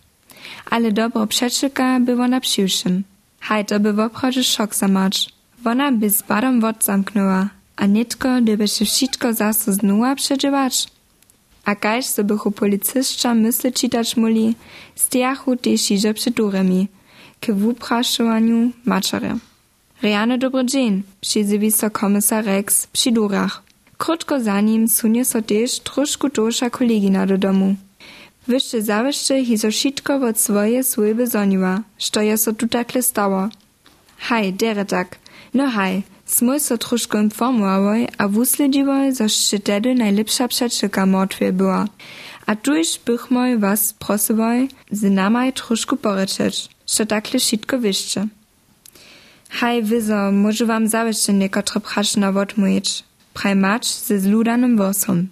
Ale 0.72 0.92
dobro 0.92 1.28
przeczeka 1.28 2.00
by 2.00 2.14
ona 2.14 2.40
przyjszym. 2.40 3.04
Hajto 3.40 3.80
by 3.80 3.94
w 3.94 4.10
szok 4.44 4.76
zamacz. 4.76 5.30
Ona 5.66 5.92
by 5.92 6.10
z 6.10 6.22
badom 6.22 6.62
wod 6.62 6.84
zamknęła, 6.84 7.50
a 7.76 7.86
nitko 7.86 8.42
gdyby 8.42 8.68
się 8.68 8.86
wszystko 8.86 9.34
zaso 9.34 9.74
znuła 9.74 10.16
przeżywać. 10.16 10.88
A 11.66 11.76
kajż 11.76 12.06
so 12.06 12.24
bychu 12.24 12.52
policystka 12.52 13.34
mysli 13.34 13.72
czytać 13.74 14.18
muli, 14.18 14.56
stiachu 14.96 15.56
też 15.56 15.92
iże 15.92 16.14
przed 16.14 16.34
duremi, 16.34 16.88
k 17.40 17.54
wupraszowaniu 17.54 18.72
maczary. 18.86 19.32
Rejane 20.02 20.38
dobry 20.38 20.66
dzień, 20.66 21.04
przyzywi 21.22 21.72
komisar 21.92 22.46
Rex 22.46 22.88
przy 22.88 23.12
durach. 23.12 23.71
Krótko 24.02 24.40
za 24.40 24.62
nim 24.62 24.88
sunie 24.88 25.26
so 25.26 25.42
też 25.42 25.80
troszkę 25.80 26.30
dłuższa 26.30 26.70
kolegina 26.70 27.26
do 27.26 27.38
domu. 27.38 27.76
Wyższe 28.48 28.82
zawyższe 28.82 29.46
hizo 29.46 29.72
wszystko 29.72 30.16
od 30.16 30.40
swoje 30.40 30.84
służby 30.84 31.28
zoniła, 31.28 31.82
što 31.98 32.22
je 32.22 32.38
so 32.38 32.54
tu 32.54 32.68
takle 32.68 33.02
stało. 33.02 33.50
Haj, 34.18 34.54
dere 34.54 34.86
tak. 34.86 35.08
No 35.54 35.68
haj, 35.70 36.02
smój 36.26 36.60
so 36.60 36.78
troszkę 36.78 37.22
informowałoj, 37.24 38.08
a 38.18 38.28
wusledziwoj, 38.28 39.12
zo 39.14 39.30
szczytedy 39.30 39.96
najlepsza 39.96 40.48
przeczylka 40.48 41.06
mordwie 41.06 41.52
była. 41.54 41.88
A 42.46 42.56
tuż 42.56 43.00
bych 43.06 43.32
moj 43.32 43.58
was 43.58 43.94
prosywoj, 43.94 44.70
z 44.92 45.02
namaj 45.04 45.54
troszkę 45.54 45.98
poryczeć, 45.98 46.70
što 46.86 47.06
takle 47.06 47.40
wszystko 47.40 47.80
wyższe. 47.80 48.28
Haj, 49.50 49.84
wyzo, 49.84 50.32
może 50.32 50.66
wam 50.66 50.88
zawyższe 50.88 51.34
niekotre 51.34 51.82
praszna 51.82 52.30
odmówić 52.30 53.11
praj 53.34 53.56
mać 53.56 53.88
ze 53.88 54.20
zludanym 54.20 54.78
wosom. 54.78 55.28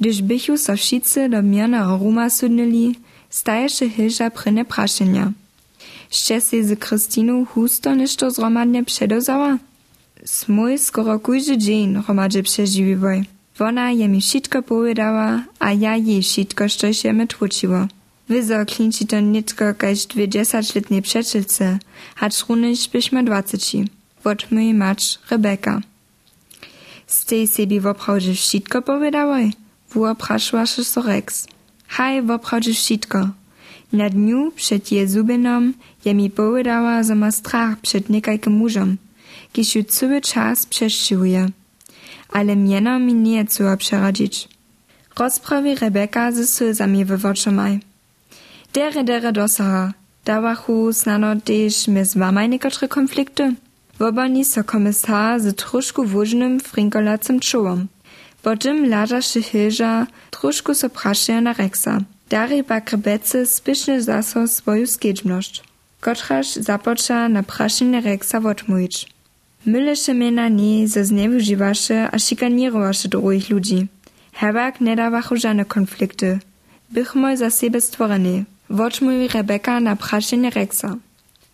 Gdyż 0.00 0.22
bychu 0.22 0.58
so 0.58 0.76
wszyscy 0.76 1.28
do 1.28 1.42
miernego 1.42 1.98
ruma 1.98 2.30
sudnili, 2.30 2.94
staješe 3.30 3.88
Hilža 3.88 4.30
pryne 4.30 4.64
prašenja. 4.64 5.32
Šte 6.10 6.40
si 6.40 6.64
z 6.64 6.78
Krystiną 6.78 7.46
husto 7.46 7.94
nešto 7.94 8.30
zromadnie 8.30 8.84
przedozała? 8.84 9.58
Smój 10.24 10.78
skoro 10.78 11.18
kujży 11.20 11.58
dzień 11.58 12.02
romadze 12.08 12.42
przeżywiwoj. 12.42 13.24
Wona 13.58 13.90
je 13.90 14.08
mi 14.08 14.20
wszystko 14.20 14.62
powiedziała, 14.62 15.42
a 15.58 15.72
ja 15.72 15.96
jej 15.96 16.22
wszystko, 16.22 16.68
što 16.68 16.92
się 16.92 17.12
me 17.12 17.26
tłuciło. 17.26 17.86
Wyzo 18.28 18.66
klinci 18.66 19.06
to 19.06 19.20
nitko 19.20 19.74
kaž 19.74 20.06
dwie 20.06 20.28
dziesięcioletnie 20.28 21.02
przeczylce, 21.02 21.78
hacz 22.14 22.46
runyś 22.48 22.88
byśmy 22.88 23.24
dwacyci. 23.24 23.84
Wot 24.24 24.50
mój 24.50 24.74
macz 24.74 25.18
Rebeka. 25.30 25.80
Stej 27.06 27.46
sebi 27.46 27.80
woprawdźe 27.80 28.34
wszystko 28.34 28.82
powiedziałoj? 28.82 29.52
Wuopraszłaše 29.90 30.84
so 30.84 31.02
Rex. 31.02 31.46
Haj, 31.86 32.22
woprawdźe 32.22 32.72
wszystko. 32.72 33.28
Na 33.92 34.10
dniu 34.10 34.52
przed 34.56 34.92
je 34.92 35.08
zubenom 35.08 35.74
je 36.04 36.14
mi 36.14 36.30
powiedziała, 36.30 37.02
że 37.02 37.14
ma 37.14 37.30
strach 37.30 37.80
przed 37.80 38.10
niekajkim 38.10 38.52
mużem, 38.52 38.96
kiż 39.52 39.74
ju 39.74 39.84
cały 39.84 40.20
czas 40.20 40.66
przeszczywuje. 40.66 41.48
Ale 42.28 42.56
mieno 42.56 42.98
mi 42.98 43.14
nie 43.14 43.44
co 43.44 43.76
przeradzić. 43.76 44.48
Rozprawi 45.18 45.74
Rebeka 45.74 46.32
ze 46.32 46.46
sylzami 46.46 47.04
we 47.04 47.28
oczomaj. 47.30 47.80
Dere 48.72 49.04
dere 49.04 49.32
dosaha, 49.32 49.92
dawachu 50.24 50.92
snano 50.92 51.36
też 51.36 51.88
my 51.88 52.04
z 52.04 52.14
wamaj 52.16 52.48
niekotre 52.48 52.88
konflikty. 52.88 53.54
Wobani 53.98 54.44
so 54.44 54.64
komisar 54.64 55.40
z 55.40 55.56
trošku 55.56 56.04
wóżnym 56.04 56.60
frinkolacym 56.60 57.40
czułom. 57.40 57.88
Potem 58.42 58.90
ladaše 58.90 59.40
Hilža 59.42 60.06
trošku 60.30 60.74
so 60.74 60.88
prašeja 60.88 61.40
na 61.40 61.52
Rexa. 61.52 62.00
Dari 62.30 62.62
pak 62.62 62.90
rebece 62.90 63.46
spišne 63.46 64.00
zaso 64.00 64.48
svoju 64.48 64.86
skedźbność. 64.86 65.62
Kotraž 66.00 66.46
započa 66.60 67.28
na 67.28 67.42
prašenje 67.42 68.00
Rexa 68.00 68.38
odmówić. 68.38 69.06
Myleše 69.66 70.14
mena 70.14 70.48
nie 70.48 70.88
ze 70.88 71.04
zneużywaše 71.04 72.08
a 72.12 72.18
šikanirowaše 72.18 73.08
drugich 73.08 73.50
ludzi. 73.50 73.86
Herbak 74.32 74.80
nie 74.80 74.96
dawachu 74.96 75.36
żadne 75.36 75.64
konflikty. 75.64 76.38
Bychmoj 76.90 77.36
za 77.36 77.50
siebie 77.50 77.80
stworeni. 77.80 78.44
Odmówi 78.68 79.28
Rebeka 79.28 79.80
na 79.80 79.96
prašenje 79.96 80.50
Rexa. 80.50 80.96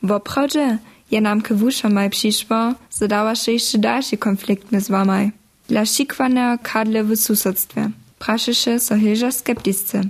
Woprawdzie 0.03 0.79
je 1.11 1.21
nam 1.21 1.41
k 1.41 1.53
wušamaj 1.53 2.11
přišło, 2.11 2.75
zadawaše 2.91 3.53
jeszcze 3.53 3.79
dalszy 3.79 4.17
konflikt 4.17 4.67
z 4.73 4.89
wamaj. 4.91 5.31
Dla 5.69 5.87
šikvaného 5.87 6.59
kadle 6.63 7.05
w 7.05 7.17
susedstwie. 7.17 7.91
Prašeše 8.19 8.79
so 8.81 8.95
Hilža 8.97 9.31
skeptisce. 9.33 10.03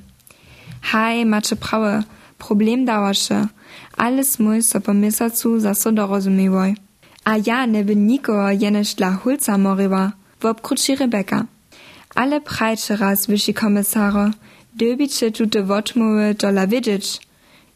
Haj, 0.80 1.24
macie 1.24 1.56
prawe, 1.56 2.02
problem 2.38 2.84
dawaše, 2.84 3.46
ale 3.96 4.24
smój 4.24 4.62
so 4.62 4.80
po 4.80 4.92
misacu 4.94 5.60
zaso 5.60 5.92
dorozumiewoj. 5.92 6.74
A 7.24 7.36
ja 7.46 7.66
nie 7.66 7.84
by 7.84 7.96
nikogo 7.96 8.50
jenež 8.50 8.94
dla 8.94 9.12
hulca 9.12 9.58
moriła, 9.58 10.12
w 10.40 10.44
obkruci 10.44 10.96
Rebeka. 10.96 11.44
Ale 12.14 12.40
prajče 12.40 12.96
raz, 12.96 13.26
wyši 13.26 13.54
komisaro, 13.54 14.30
dobicie 14.74 15.30
tute 15.30 15.62
wotmowy 15.62 16.34
dola 16.34 16.66
wiedzieć, 16.66 17.20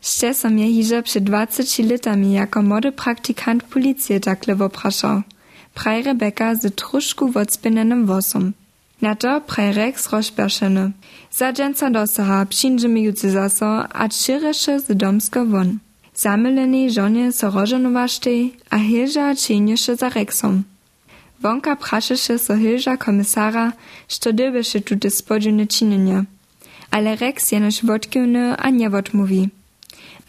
Šte 0.05 0.37
som 0.37 0.53
je 0.53 0.69
hižo 0.69 1.03
před 1.03 1.25
20 1.25 1.79
letami 1.89 2.35
jako 2.35 2.63
mody 2.63 2.91
praktikant 2.93 3.63
policie 3.63 4.21
takle 4.21 4.55
wopraszał. 4.55 5.23
Praj 5.75 6.03
Rebeka 6.03 6.55
z 6.55 6.77
trošku 6.77 7.33
wodspinnenym 7.33 8.07
wosom. 8.07 8.53
Na 9.01 9.15
to 9.15 9.41
praj 9.41 9.73
Rex 9.73 10.13
rozperszeny. 10.13 10.93
Zadżęca 11.33 11.91
dosaha 11.91 12.47
jucy 12.95 13.31
zaso, 13.31 13.85
a 13.93 14.09
czyresze 14.09 14.81
z 14.81 14.97
domsko 14.97 15.47
won. 15.47 15.79
Zamyleni 16.15 16.91
żonie 16.91 17.33
so 17.33 17.51
rożenowaštej, 17.51 18.53
a 18.71 18.79
Hilža 18.79 19.35
czynieše 19.35 19.97
za 19.97 20.09
Rexom. 20.09 20.63
Wonka 21.41 21.77
praszeše 21.77 22.39
so 22.39 22.55
Hilža 22.57 22.97
komisara, 22.97 23.73
što 24.09 24.33
dybeše 24.33 24.81
tute 24.81 25.11
spodziny 25.11 25.67
czynienia. 25.67 26.25
Ale 26.91 27.17
Rex 27.17 27.53
jenoś 27.53 27.85
wodkiwny, 27.85 28.57
a 28.57 28.71
nie 28.71 28.91
wodmówi. 28.91 29.49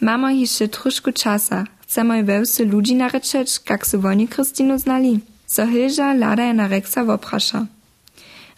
Mamo 0.01 0.29
jeszcze 0.29 0.67
troszkę 0.67 1.13
czasa. 1.13 1.63
Chcemy 1.81 2.23
wełsy 2.23 2.65
ludzi 2.65 2.95
nareczeć, 2.95 3.59
jak 3.69 3.87
se 3.87 3.97
woni 3.97 4.27
Krystinu 4.27 4.79
znali. 4.79 5.19
So 5.47 5.67
Hilža 5.67 6.13
lada 6.13 6.53
na 6.53 6.67
Rexa 6.67 7.03
woprasza. 7.05 7.65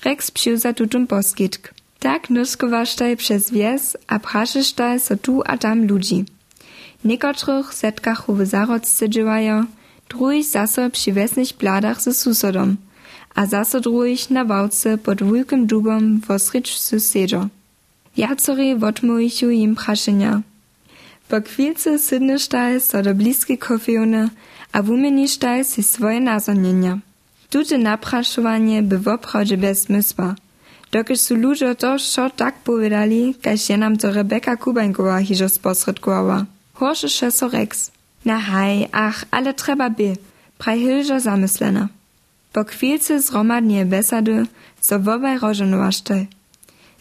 Rex 0.06 0.32
psił 0.32 0.58
za 0.58 0.74
tutun 0.74 1.08
poskitk. 1.08 1.74
Tak 2.00 2.30
nuskowaštaj 2.30 3.18
przez 3.18 3.52
wies, 3.52 3.98
a 4.08 4.20
praszesztaj 4.20 5.00
so 5.00 5.16
tu 5.18 5.42
a 5.46 5.58
tam 5.58 5.88
ludzi. 5.88 6.26
Niekotrych 7.06 7.74
setkachu 7.74 8.34
w 8.34 8.46
zarodce 8.46 9.10
dziewają, 9.10 9.66
druhich 10.10 10.46
zaso 10.46 10.90
przy 10.90 11.14
wesnych 11.14 11.54
bladach 11.60 12.02
ze 12.02 12.14
susodom, 12.14 12.78
a 13.36 13.46
zaso 13.46 13.80
druhich 13.80 14.30
na 14.30 14.46
wałce 14.46 14.98
pod 14.98 15.24
wulkim 15.24 15.68
dubom 15.68 16.20
wosrycz 16.20 16.78
susedzo. 16.78 17.48
Jacori 18.18 18.76
wotmuichu 18.76 19.50
im 19.50 19.76
praszenia. 19.76 20.42
Po 21.28 21.42
chwilce 21.42 22.00
sydnyštaj 22.00 22.82
so 22.82 23.02
do 23.02 23.16
bliskiej 23.16 23.58
kofeony, 23.58 24.30
a 24.72 24.82
wumeništaj 24.82 25.66
si 25.66 25.84
swoje 25.84 26.20
nazonienia. 26.20 27.00
Tute 27.50 27.78
napraszowanie 27.78 28.84
by 28.84 28.98
w 29.00 29.08
obchodzie 29.08 29.58
bez 29.58 29.90
mysła. 29.90 30.36
Dokiż 30.92 31.20
su 31.20 31.36
ludzie 31.36 31.76
to 31.76 32.00
šo 32.00 32.30
tak 32.30 32.56
powiedzieli, 32.64 33.36
kaž 33.42 33.70
je 33.70 33.78
nam 33.78 33.98
to 33.98 34.12
Rebeka 34.12 34.58
Kubańkowa 34.58 35.20
hižo 35.20 35.50
sposredkowała. 35.50 36.46
Horsze 36.74 37.32
so 37.32 37.50
reks. 37.50 37.92
Na 38.26 38.40
haj, 38.40 38.88
ach, 38.92 39.26
ale 39.32 39.54
trzeba 39.54 39.90
by. 39.90 40.16
Praj 40.58 40.80
hilžo 40.80 41.20
zamyslena. 41.20 41.88
Po 42.54 42.64
chwilce 42.64 43.22
zromadnie 43.22 43.86
besady, 43.86 44.46
so 44.82 45.00
wobaj 45.00 45.40
rożenowašte. 45.40 46.26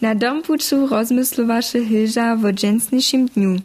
Na 0.03 0.15
dompuču 0.15 0.87
rozmyslowaše 0.87 1.85
hilža 1.85 2.37
wo 2.37 2.53
dżęsniejszym 2.53 3.27
dniu. 3.27 3.57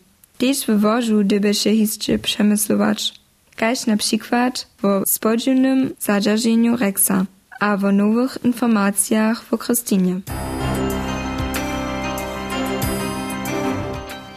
Tež 0.41 0.59
w 0.67 0.79
wożu 0.79 1.23
dybeše 1.23 1.71
hisće 1.79 2.19
przemyslować. 2.19 3.13
Kaž 3.55 3.85
na 3.85 3.97
przykład 3.97 4.67
wo 4.81 5.03
spodziewnnym 5.05 5.79
zadżarzeniu 5.99 6.77
reksa, 6.77 7.25
a 7.59 7.77
wo 7.77 7.91
nowych 7.91 8.37
informacjach 8.43 9.45
wo 9.51 9.57
Krystynie. 9.57 10.15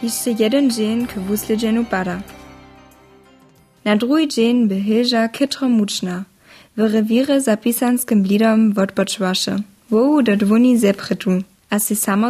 Jeszcze 0.02 0.30
jeden 0.30 0.70
dzień 0.70 1.06
k 1.06 1.18
wusledzeniu 1.18 1.84
pada. 1.84 2.20
Na 3.84 3.96
drugi 3.96 4.28
dzień 4.28 4.68
by 4.68 4.80
hilža 4.80 5.28
kytro 5.28 5.68
mučna. 5.68 6.24
W 6.76 6.80
rewirze 6.80 7.40
zapisanskim 7.40 8.22
blidom 8.22 8.72
wodpoczwaše. 8.72 9.58
Wołu 9.90 10.22
do 10.22 10.36
dwuni 10.36 10.78
zepretu, 10.78 11.30
a 11.70 11.78
si 11.78 11.96
samo. 11.96 12.28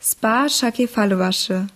Spa 0.00 0.48
szakie 0.48 0.86
falowaše. 0.86 1.66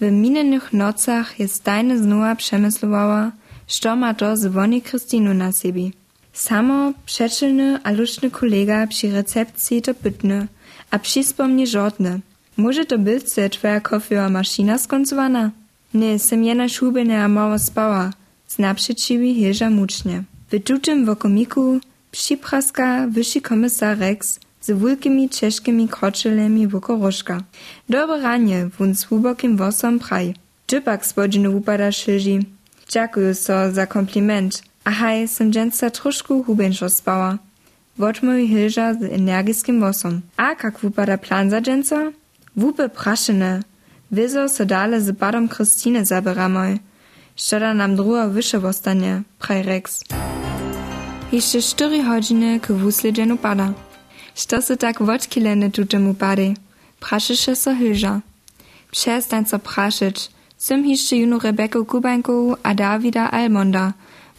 W 0.00 0.10
minionych 0.10 0.72
nocach 0.72 1.40
je 1.40 1.48
stajne 1.48 1.98
znowa 1.98 2.36
przemyslowała, 2.36 3.32
što 3.66 3.96
ma 3.96 4.14
to 4.14 4.36
z 4.36 4.46
woni 4.46 4.82
na 5.34 5.52
sebi. 5.52 5.92
Samo 6.32 6.92
przeczylny 7.06 7.78
a 7.84 7.90
luczny 7.90 8.30
kolega 8.30 8.86
przy 8.86 9.10
recepcji 9.10 9.82
to 9.82 9.94
pytny, 9.94 10.46
a 10.90 10.98
przyspomni 10.98 11.66
żodne. 11.66 12.20
Może 12.56 12.84
to 12.84 12.98
być 12.98 13.24
twoja 13.50 13.80
kofiowa 13.80 14.28
maszyna 14.28 14.78
skoncowana? 14.78 15.50
Nie, 15.94 16.18
sem 16.18 16.44
jena 16.44 16.68
szubene 16.68 17.24
a 17.24 17.28
mało 17.28 17.58
spała, 17.58 18.12
znaprzeciwi 18.48 19.34
hilża 19.34 19.70
mucznie. 19.70 20.22
W 20.50 20.62
tutym 20.64 21.06
wokomiku 21.06 21.80
przypraska 22.10 23.06
wyższy 23.10 23.40
komisar 23.40 23.98
Rex 23.98 24.40
z 24.68 24.82
wielkimi 24.82 25.28
ciężkimi 25.28 25.88
kroczylemi 25.88 26.68
woko 26.68 26.98
rożka. 26.98 27.40
Dobre 27.88 28.20
ranie, 28.20 28.66
wun 28.78 28.94
z 28.94 29.10
łubokim 29.10 29.56
wosom 29.56 29.98
praj. 29.98 30.34
Dżypak 30.68 31.06
spodziny 31.06 31.50
upada 31.50 31.92
szyży. 31.92 32.38
Dziękuję 32.88 33.34
so 33.34 33.72
za 33.72 33.86
kompliment, 33.86 34.62
a 34.84 34.90
haj, 34.90 35.28
sem 35.28 35.52
dżęca 35.52 35.90
troszkę 35.90 36.42
hubenšo 36.46 36.88
spała. 36.88 37.38
Wotmoj 37.98 38.48
hilża 38.48 38.94
z 38.94 39.02
energiskim 39.02 39.80
wosom. 39.80 40.20
A 40.36 40.54
kak 40.54 40.78
wupada 40.80 41.18
plan 41.18 41.50
za 41.50 41.60
dżęca? 41.60 42.12
Wupy 42.56 42.88
praszyne. 42.88 43.62
Wyzo 44.10 44.48
so 44.48 44.64
dale 44.64 45.00
z 45.00 45.10
badom 45.10 45.48
Krystine 45.48 46.04
zabieramoj. 46.04 46.78
Szczera 47.36 47.74
nam 47.74 47.96
druga 47.96 48.28
wyższe 48.28 48.58
wostanie, 48.60 49.22
praj 49.38 49.62
Rex. 49.62 50.04
Jeszcze 51.32 51.62
4 51.62 52.04
godziny 52.04 52.60
k 52.60 52.72
wusledzeniu 52.72 53.36
pada. 53.36 53.87
Što 54.38 54.62
se 54.62 54.76
tak 54.76 55.00
wodkilene 55.00 55.70
tutemu 55.70 56.14
pady? 56.14 56.54
Praszysze 57.00 57.56
so 57.56 57.74
hilża. 57.74 58.20
Przestań 58.90 59.44
so 59.46 59.58
praszyć. 59.58 60.30
Sym 60.58 60.86
jeszcze 60.86 61.16
junu 61.16 61.38
Rebekę 61.38 61.84
Kubańku 61.84 62.56
a 62.62 62.74
Almonda, 63.30 63.92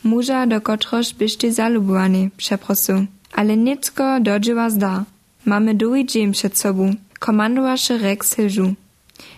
muża 0.04 0.48
do 0.48 0.62
kotroż 0.62 1.14
byście 1.14 1.52
zalubowani, 1.54 2.30
przeprosu. 2.38 3.06
Ale 3.34 3.58
nitko 3.58 4.20
dodziewa 4.20 4.70
zda. 4.70 5.04
Mamy 5.46 5.76
długi 5.76 6.06
dzień 6.06 6.32
przed 6.32 6.58
sobą. 6.58 6.94
Komandowasze 7.20 7.98
Rex 7.98 8.36
hilżu. 8.36 8.74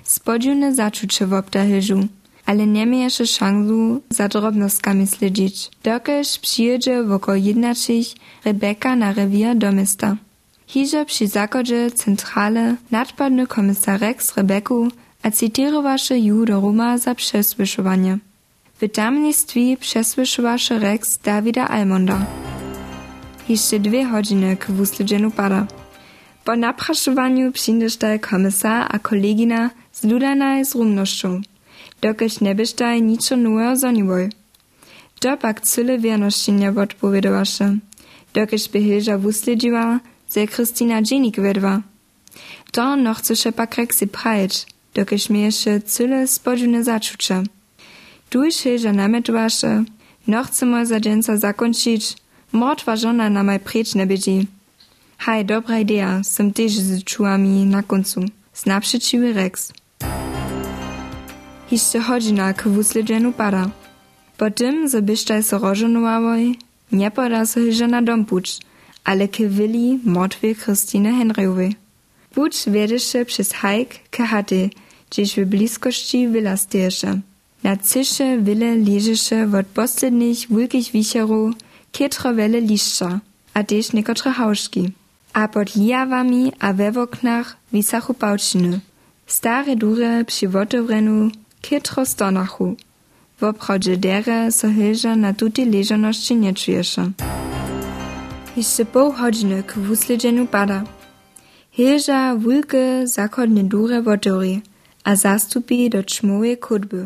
Spodziewne 0.03 0.75
zaczucie 0.75 1.25
hilżu 1.65 2.07
ale 2.45 2.67
nie 2.67 2.85
szansu 3.27 4.01
za 4.09 4.27
drobnostkami 4.27 5.07
sledzić. 5.07 5.71
Dokeż 5.83 6.39
przyjedzie 6.39 7.03
woko 7.03 7.35
jednačich 7.35 8.07
Rebeka 8.45 8.95
na 8.95 9.13
rewier 9.13 9.55
do. 9.55 10.15
Hiže 10.71 11.05
przy 11.05 11.27
zakodzie 11.27 11.91
centrale 11.91 12.75
nadpadny 12.91 13.47
komisar 13.47 13.99
Rex 13.99 14.37
Rebeku 14.37 14.87
a 15.23 15.31
citirowaše 15.31 16.17
ju 16.17 16.45
do 16.45 16.61
Roma 16.61 16.97
za 16.97 17.15
przesłyszowanie. 17.15 18.17
W 18.81 18.89
tamnictwie 18.89 19.77
przesłyszowaše 19.77 20.79
Rex 20.79 21.17
Davida 21.17 21.67
Almonda. 21.67 22.25
Jeszcze 23.49 23.79
dwie 23.79 24.05
godziny 24.11 24.57
k 24.57 24.71
wusledzeniu 24.71 25.31
pada. 25.31 25.67
Po 26.45 26.55
napraszowaniu 26.55 27.51
przyjdziesz 27.51 27.97
komisar 28.21 28.87
a 28.89 28.99
kolegina 28.99 29.69
z 29.91 30.03
ludana 30.03 30.65
z 30.65 30.75
rumnością 30.75 31.41
dokež 32.01 32.41
nebyštaj 32.41 33.01
ničo 33.01 33.35
nowego 33.37 33.75
zoniboj. 33.75 34.29
To 35.19 35.37
pak 35.37 35.61
cyle 35.61 35.99
wierności 35.99 36.51
nie 36.51 36.71
by 36.71 36.87
że 40.35 40.47
Kristina 40.47 41.01
dżenik 41.01 41.35
wedła. 41.35 41.81
To 42.71 42.95
no 42.95 43.13
chceše 43.13 43.51
pak 43.51 43.75
reksy 43.77 44.07
prajeć, 44.07 44.65
dokež 44.93 45.29
mieješe 45.29 45.81
cyle 45.81 46.27
spodziewne 46.27 46.83
zaczucze. 46.83 47.43
Tuż 48.29 48.55
Hilža 48.63 48.91
nametowaše, 48.93 49.83
no 50.27 50.43
chcemo 50.43 50.85
za 50.85 50.99
dżęca 50.99 51.37
zakończyć, 51.37 52.15
mrotwa 52.53 52.95
żona 52.95 53.29
na 53.29 53.43
maj 53.43 53.59
precz 53.59 53.95
nie 53.95 54.05
bydzi. 54.05 54.47
Haj, 55.17 55.45
dobra 55.45 55.79
idea, 55.79 56.23
sem 56.23 56.53
też 56.53 56.71
z 56.71 57.03
czułami 57.03 57.65
na 57.65 57.83
końcu. 57.83 58.21
Znaprzeciwy 58.53 59.33
Rex. 59.33 59.71
Hišće 61.69 61.99
hodžina 61.99 62.53
k 62.53 62.67
wusledzeniu 62.67 63.31
pada. 63.31 63.69
Po 64.37 64.49
tym, 64.49 64.87
zo 64.87 65.01
byštaj 65.01 65.43
so 65.43 65.57
rożonowałoj, 65.57 66.55
nie 66.91 67.11
poda 67.11 67.45
so 67.45 67.59
hyža 67.59 67.87
na 67.87 68.01
dom 68.01 68.25
puč, 68.25 68.59
ale 69.03 69.27
ke 69.27 69.47
wili 69.47 69.99
mordwie 70.03 70.55
Christine 70.55 71.11
Henryowej. 71.11 71.75
Puč 72.33 72.65
wiedeše 72.67 73.25
przez 73.25 73.51
hajk 73.51 73.89
ke 74.11 74.27
chaty, 74.27 74.69
gdzieś 75.09 75.35
w 75.35 75.45
bliskości 75.45 76.27
wila 76.27 76.57
stieše. 76.57 77.19
Na 77.63 77.77
cysze 77.77 78.37
wile 78.37 78.75
leżeše 78.75 79.49
od 79.59 79.65
poslednich 79.65 80.47
wielkich 80.49 80.91
wicherów 80.91 81.55
kietro 81.91 82.33
wele 82.33 82.61
liszcza, 82.61 83.19
a 83.53 83.63
też 83.63 83.93
niekotre 83.93 84.31
hauszki. 84.31 84.91
A 85.33 85.47
pod 85.47 85.75
lijawami 85.75 86.51
a 86.59 86.73
we 86.73 87.01
oknach 87.01 87.57
wisachu 87.73 88.13
pałczyny. 88.13 88.79
Stare 89.27 89.75
dure 89.75 90.25
przy 90.25 90.47
wotowrenu 90.47 91.31
Kietro 91.61 92.05
stonachu. 92.05 92.75
W 93.39 93.43
obchodzie 93.43 93.97
dere 93.97 94.51
so 94.51 94.67
na 95.15 95.33
tuti 95.33 95.65
leżoności 95.65 96.35
nie 96.35 96.53
czujesz. 96.53 96.95
Jeszcze 98.57 98.85
pół 98.85 99.13
godziny 99.13 99.63
k 99.63 99.77
wusledzeniu 99.77 100.47
pada. 100.47 100.83
Hilża 101.71 102.35
wulke 102.35 103.07
zachodnie 103.07 103.63
dure 103.63 104.01
wodory, 104.01 104.61
a 105.03 105.15
zastupi 105.15 105.89
do 105.89 106.03
czmowej 106.03 106.57
kudby. 106.57 107.05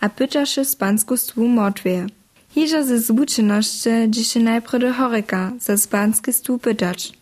A 0.00 0.08
pytasze 0.08 0.64
spansku 0.64 1.16
stwu 1.16 1.48
mordwie. 1.48 2.06
Hilża 2.54 2.82
ze 2.82 3.00
zbučenosti 3.00 3.90
dziś 4.08 4.34
najpierw 4.34 4.80
do 4.80 4.92
horeka 4.92 5.52
za 5.60 5.76
spanski 5.78 6.32
stwu 6.32 6.58
pytać. 6.58 7.12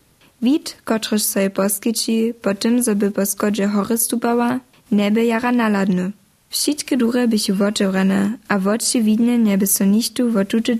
Wid, 0.41 0.77
kotryż 0.85 1.23
sobie 1.23 1.49
poskici, 1.49 2.33
po 2.41 2.53
tym, 2.53 2.83
żeby 2.83 3.11
po 3.11 3.25
skodzie 3.25 3.67
hory 3.67 3.97
stupała, 3.97 4.59
nebe 4.91 5.25
jara 5.25 5.51
naladny. 5.51 6.11
Wšitke 6.49 6.97
dure 6.97 7.27
bychu 7.27 7.53
wotewrene, 7.53 8.37
a 8.47 8.59
woči 8.59 9.01
widne 9.03 9.37
nieby 9.37 9.67
so 9.67 9.85
nichtu 9.85 10.31
wotute 10.31 10.75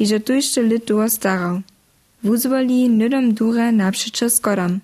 domske, 0.00 0.06
hižo 0.06 0.20
tu 0.20 0.32
jeszcze 0.32 0.62
lit 0.62 0.84
duo 0.86 1.08
starał. 1.08 1.62
Wuzwoli 2.24 2.88
nydom 2.88 3.34
dure 3.34 3.72
naprzeczo 3.72 4.30
skodam. 4.30 4.80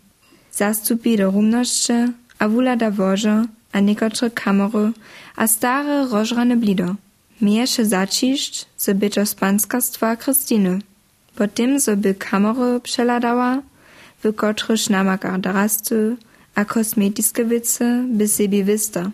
Zastupi 0.52 1.16
do 1.16 1.30
rumnošće, 1.30 2.12
a 2.38 2.48
wulada 2.48 2.90
wożo, 2.90 3.46
a 3.72 3.80
niekotre 3.80 4.30
kamery, 4.30 4.92
a 5.36 5.46
stare 5.46 6.06
rożrane 6.10 6.56
blido. 6.56 6.96
Mieješe 7.40 7.84
začišć, 7.84 8.66
so 8.76 8.94
by 8.94 9.10
to 9.10 9.26
spanskarstwa 9.26 10.16
Krystiny. 10.16 10.80
Potem 11.34 11.80
so 11.80 11.96
by 11.96 12.14
kamery 12.14 12.80
przeladała, 12.80 13.62
w 14.24 14.32
kotryż 14.32 14.88
namaka 14.88 15.38
darasty, 15.38 16.16
a 16.54 16.64
kosmetiske 16.64 17.44
wice 17.44 18.04
by 18.08 18.28
sebi 18.28 18.64
wista. 18.64 19.10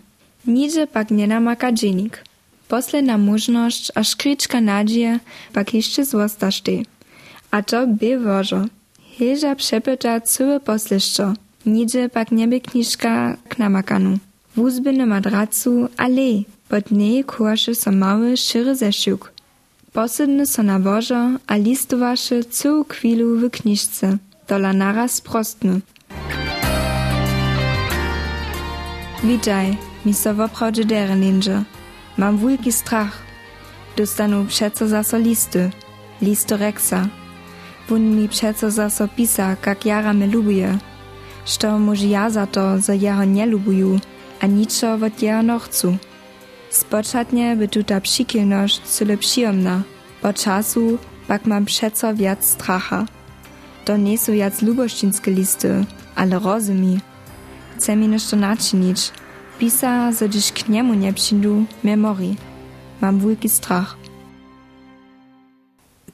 Nigdzie 0.46 0.86
pak 0.86 1.11
nie 1.11 1.26
namaka 1.26 1.72
dżenik. 1.72 2.32
Posledna 2.73 3.18
możność, 3.18 3.93
a 3.95 4.05
szkriczka 4.05 4.61
nadzieje 4.61 5.20
pak 5.53 5.75
jeszcze 5.75 6.05
złostašte. 6.05 6.73
A 7.51 7.62
to 7.62 7.87
by 7.87 8.18
wożo. 8.18 8.64
Hilża 9.16 9.55
przepyta 9.57 10.20
całe 10.20 10.61
posliszczo. 10.61 11.35
Nigdzie 11.66 12.09
pak 12.09 12.33
nie 12.33 12.49
by 12.49 12.61
kniżka 12.61 13.37
k 13.49 13.59
namakanu. 13.59 14.18
Wuzbyny 14.57 15.07
madracu, 15.07 15.89
ale 15.97 16.43
pod 16.68 16.91
niej 16.91 17.25
kułaszy 17.25 17.75
so 17.75 17.93
mały, 17.93 18.37
szyry 18.37 18.77
zeszuk. 18.77 19.33
Posydny 19.93 20.47
so 20.47 20.62
na 20.62 20.79
wożo, 20.79 21.31
a 21.47 21.57
listowaszy 21.57 22.45
całą 22.45 22.85
chwilu 22.85 23.37
w 23.37 23.51
kniżce. 23.51 24.18
dola 24.49 24.73
naraz 24.73 25.20
prostny. 25.20 25.81
Witaj, 29.25 29.77
mi 30.05 30.14
so 30.14 30.35
woprawdzie 30.35 30.85
dere 30.85 31.16
ninja. 31.16 31.64
Mam 32.16 32.38
wielki 32.38 32.72
strach. 32.72 33.12
Dostanu 33.96 34.44
przeco 34.44 34.88
zaso 34.88 35.18
listy, 35.18 35.70
listo 36.22 36.56
Rexa. 36.56 37.08
Wun 37.88 38.16
mi 38.16 38.28
przeco 38.28 38.70
zaso 38.70 39.08
pisa, 39.08 39.56
kak 39.56 39.86
jara 39.86 40.12
me 40.12 40.26
lubuje. 40.26 40.78
Što 41.44 41.78
może 41.78 42.06
ja 42.06 42.30
za 42.30 42.46
to, 42.46 42.78
nie 43.26 43.46
lubuju, 43.46 44.00
a 44.40 44.46
niczo 44.46 44.98
wot 44.98 45.22
jeho 45.22 45.42
nochcu. 45.42 45.96
Spočatnie 46.70 47.56
by 47.56 47.68
tu 47.68 47.84
ta 47.84 48.00
przykielność 48.00 48.80
cyle 48.80 49.16
przyjemna, 49.16 49.82
po 50.22 50.32
czasu 50.32 50.98
pak 51.28 51.46
mam 51.46 51.64
przeco 51.64 52.14
wiac 52.14 52.44
stracha. 52.44 53.06
To 53.84 53.96
nie 53.96 54.18
są 54.18 54.32
jac 54.32 54.62
luboszczyńskie 54.62 55.30
listy, 55.30 55.84
ale 56.14 56.38
rozumi. 56.38 57.00
Chce 57.76 57.96
mi 57.96 58.08
nešto. 58.08 58.36
Pisa, 59.59 60.12
że 60.12 60.28
dziś 60.28 60.53
k 60.53 60.68
niemu 60.68 60.94
nie 60.94 61.12
przyjdu, 61.12 61.64
memori. 61.84 62.36
Mam 63.00 63.18
wielki 63.20 63.48
strach. 63.48 63.96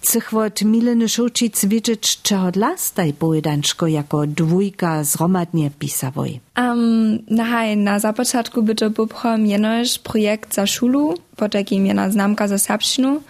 Chcech 0.03 0.33
wot 0.33 0.63
Mileny 0.63 1.09
Šočic 1.09 1.65
wiedzieć, 1.65 2.23
czego 2.23 2.51
dla 2.51 2.77
staj 2.77 3.13
pojedanczko 3.13 3.87
jako 3.87 4.27
dwójka 4.27 5.05
zromadnie 5.05 5.71
pisawoj. 5.71 6.41
Um, 6.59 7.19
nahaj, 7.31 7.77
na 7.77 7.99
započatku 7.99 8.63
by 8.63 8.75
to 8.75 8.91
poprom 8.91 9.47
jenož 9.47 9.99
projekt 9.99 10.55
za 10.55 10.67
šulu, 10.67 11.15
potakim 11.37 11.87
jena 11.87 12.11
znamka 12.11 12.49
za 12.49 12.59
serbščinu, 12.59 13.21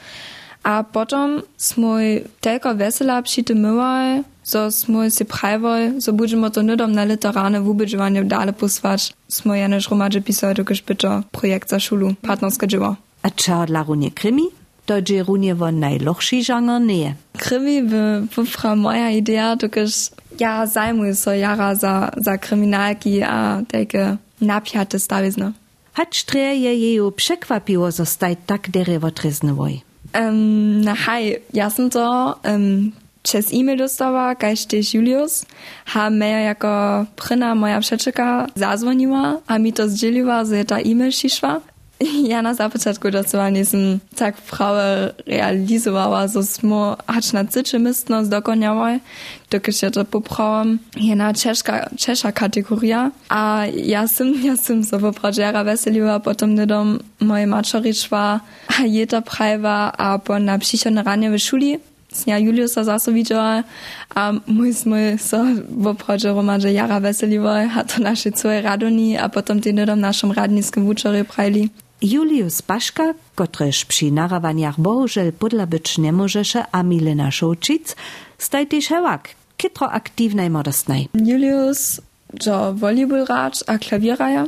a 0.68 0.84
potom 0.84 1.40
smoj 1.56 2.28
telko 2.40 2.74
vesela 2.74 3.22
przy 3.22 3.44
tym 3.44 3.58
myłaj, 3.58 4.22
so 4.44 4.68
smoj 4.70 5.08
si 5.10 5.24
prajwoj, 5.24 6.00
so 6.04 6.12
budžemo 6.12 6.50
to 6.52 6.60
nudom 6.60 6.92
na 6.92 7.04
literarne 7.08 7.60
wubidžovanie 7.64 8.24
dale 8.24 8.52
posvać, 8.52 9.12
smoj 9.28 9.58
jenož 9.64 9.88
romadže 9.88 10.20
pisał, 10.20 10.54
dokiż 10.54 10.82
by 10.82 10.94
to 10.94 11.22
projekt 11.32 11.70
za 11.70 11.80
šulu, 11.80 12.14
partnerska 12.22 12.66
dzieło. 12.66 12.96
A 13.22 13.30
czego 13.30 13.66
dla 13.66 13.82
runie 13.82 14.10
krymi? 14.10 14.42
To 14.86 15.02
dże 15.02 15.22
runie 15.22 15.54
won 15.54 15.80
najlochszy 15.80 16.42
żanger 16.44 16.80
nie. 16.80 17.14
Krimi 17.38 17.82
by 17.82 18.26
popra 18.36 18.76
moja 18.76 19.10
idea, 19.10 19.56
dokiż 19.56 20.10
ja 20.40 20.66
zajmuję 20.66 21.14
so 21.14 21.32
jara 21.34 21.74
za, 21.74 22.10
za 22.16 22.38
kryminalki 22.38 23.22
a 23.22 23.62
takie 23.68 24.16
napiate 24.40 24.98
stawizny. 24.98 25.52
Hać 25.92 26.24
treje 26.24 26.74
jeju 26.74 27.12
przekwapiło 27.12 27.92
zostać 27.92 28.38
tak 28.46 28.70
derewotryznywoj. 28.70 29.87
Um, 30.18 30.80
na 30.80 30.94
haj, 30.94 31.36
ja 31.52 31.70
sam 31.70 31.90
to 31.90 32.38
um, 32.44 32.92
przez 33.22 33.52
e-mail 33.52 33.78
dostała, 33.78 34.34
też 34.34 34.94
Julius, 34.94 35.46
ha 35.86 36.10
mnie 36.10 36.42
jako 36.42 37.04
pryna 37.16 37.54
moja 37.54 37.80
przeczeka 37.80 38.46
zadzwoniła, 38.54 39.40
a 39.46 39.58
mi 39.58 39.72
to 39.72 39.88
zdzieliła, 39.88 40.44
że 40.44 40.64
ta 40.64 40.78
e-mail 40.78 41.12
šišła. 41.12 41.60
Ja 42.32 42.42
na 42.42 42.54
započatku 42.54 43.10
docela 43.10 43.50
nisem 43.50 43.98
tak 44.16 44.36
prawe 44.36 45.14
realizowała, 45.26 46.28
że 46.28 46.42
smo 46.42 46.96
hacz 47.06 47.32
na 47.32 47.44
cyczy 47.44 47.78
mystno 47.78 48.22
dokonjałoj, 48.22 49.00
dokiż 49.50 49.82
ja 49.82 49.90
to 49.90 50.04
poprałam. 50.04 50.78
Jedna 50.96 51.34
czeszka, 51.34 51.90
czesza 51.98 52.32
kategoria, 52.32 53.10
a 53.28 53.66
ja 53.76 54.08
sam, 54.08 54.34
ja 54.48 54.56
sam 54.56 54.84
so 54.84 54.98
popradziera 54.98 55.64
weseliła, 55.64 56.20
potom 56.20 56.54
nedom 56.54 56.98
moje 57.20 57.46
maczoriczwa, 57.46 58.40
a 58.78 58.82
jeta 58.86 59.22
prajwa, 59.22 59.92
a 59.92 60.18
po 60.18 60.38
na 60.38 60.58
psychone 60.58 61.02
ranie 61.02 61.30
w 61.30 61.38
szuli, 61.38 61.78
Snia 62.12 62.38
Juliusa 62.38 62.84
zaso 62.84 63.12
widziała, 63.12 63.62
a 64.14 64.32
smój 64.72 65.18
so 65.18 65.44
w 65.68 65.86
obchodzie 65.86 66.28
romadze 66.28 66.72
jara 66.72 67.00
weseliwoj, 67.00 67.68
a 67.76 67.84
to 67.84 68.32
całe 68.34 68.62
radoni, 68.62 69.16
a 69.18 69.28
potom 69.28 69.60
ty 69.60 69.72
nedom 69.72 70.00
naszym 70.00 70.32
radniskim 70.32 70.84
wuczory 70.84 71.24
prajli. 71.24 71.68
Julius 72.02 72.62
Baszka, 72.62 73.14
kotreż 73.34 73.84
przy 73.84 74.12
narawaniach 74.12 74.80
bohužel 74.80 75.32
podla 75.32 75.66
być 75.66 75.98
nie 75.98 76.12
możeše, 76.12 76.64
a 76.72 76.82
Milena 76.82 77.30
Šočic, 77.30 77.96
staj 78.38 78.66
też 78.66 78.88
hewak, 78.88 79.28
kitro 79.56 79.90
aktywnej 79.90 80.50
modostnej. 80.50 81.08
Julius, 81.14 82.00
że 82.40 82.72
volleyball 82.74 83.24
racz, 83.26 83.64
a 83.66 83.78
klawieraja, 83.78 84.46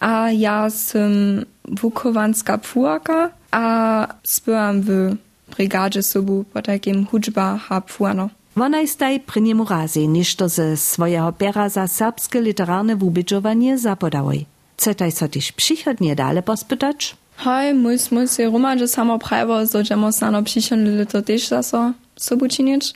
a 0.00 0.30
ja 0.30 0.70
sam 0.70 1.44
wukowanska 1.64 2.58
pfuaka, 2.58 3.30
a 3.50 4.06
spyłam 4.22 4.82
w 4.82 5.16
brygadzie 5.56 6.02
sobu 6.02 6.44
po 6.52 6.62
takim 6.62 7.06
hudżba 7.06 7.58
ha 7.58 7.80
pfuano. 7.80 8.28
Wonaj 8.56 8.88
staj 8.88 9.20
przy 9.20 9.40
niemu 9.40 9.64
razy, 9.64 10.08
niż 10.08 10.36
to 10.36 10.48
ze 10.48 10.76
swojego 10.76 11.32
pera 11.32 11.68
za 11.68 11.88
serbskie 11.88 12.40
literarne 12.40 12.96
wubidżowanie 12.96 13.78
zapodałoj. 13.78 14.46
Chcete 14.76 15.10
so 15.10 15.28
też 15.28 15.52
przychodnie 15.52 16.16
dalej 16.16 16.42
pospytać? 16.42 17.16
Hej, 17.36 17.74
mój 17.74 17.98
się 18.36 18.44
ruma, 18.46 18.78
że 18.78 18.88
samo 18.88 19.18
prawo, 19.18 19.66
że 19.66 19.78
możemy 19.78 20.12
stano 20.12 20.42
przychodnie 20.42 20.90
lito 20.90 21.22
też 21.22 21.48
zaso 21.48 21.92
sobu 22.16 22.48
czynić. 22.48 22.94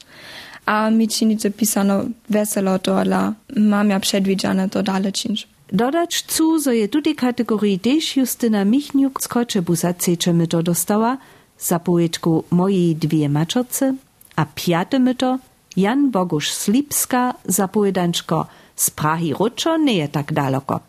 A 0.66 0.90
mi 0.90 1.08
czynicie 1.08 1.50
pisano 1.50 2.04
weselo 2.30 2.78
to, 2.78 3.00
ale 3.00 3.32
mam 3.56 3.90
ja 3.90 4.00
przedwidziane 4.00 4.68
to 4.68 4.82
dalej 4.82 5.12
czynić. 5.12 5.48
Dodać 5.72 6.22
cu, 6.22 6.62
że 6.62 6.76
je 6.76 6.88
tutaj 6.88 7.14
kategorii 7.14 7.78
też 7.78 8.16
Justyna 8.16 8.64
Michniuk 8.64 9.22
z 9.22 9.28
Koczebusa 9.28 9.94
cecze 9.94 10.32
my 10.32 10.46
to 10.46 10.62
dostała, 10.62 11.18
za 11.58 11.78
poetku 11.78 12.44
mojej 12.50 12.96
dwie 12.96 13.28
maczorce, 13.28 13.94
a 14.36 14.46
piate 14.54 14.98
my 14.98 15.14
to 15.14 15.38
Jan 15.76 16.10
Bogusz 16.10 16.50
Slipska 16.52 17.34
za 17.44 17.68
pojedanczko 17.68 18.46
z 18.76 18.90
Prahi 18.90 19.34
Ruczo 19.34 19.76
nie 19.76 19.96
je 19.96 20.08
tak 20.08 20.32
daleko. 20.32 20.80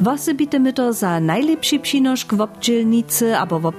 Wosebite 0.00 0.58
my 0.58 0.72
to 0.72 0.92
za 0.92 1.20
najlepszy 1.20 1.78
przynoszk 1.78 2.34
w 2.34 2.40
obdzielnicy 2.40 3.36
albo 3.36 3.60
w 3.60 3.72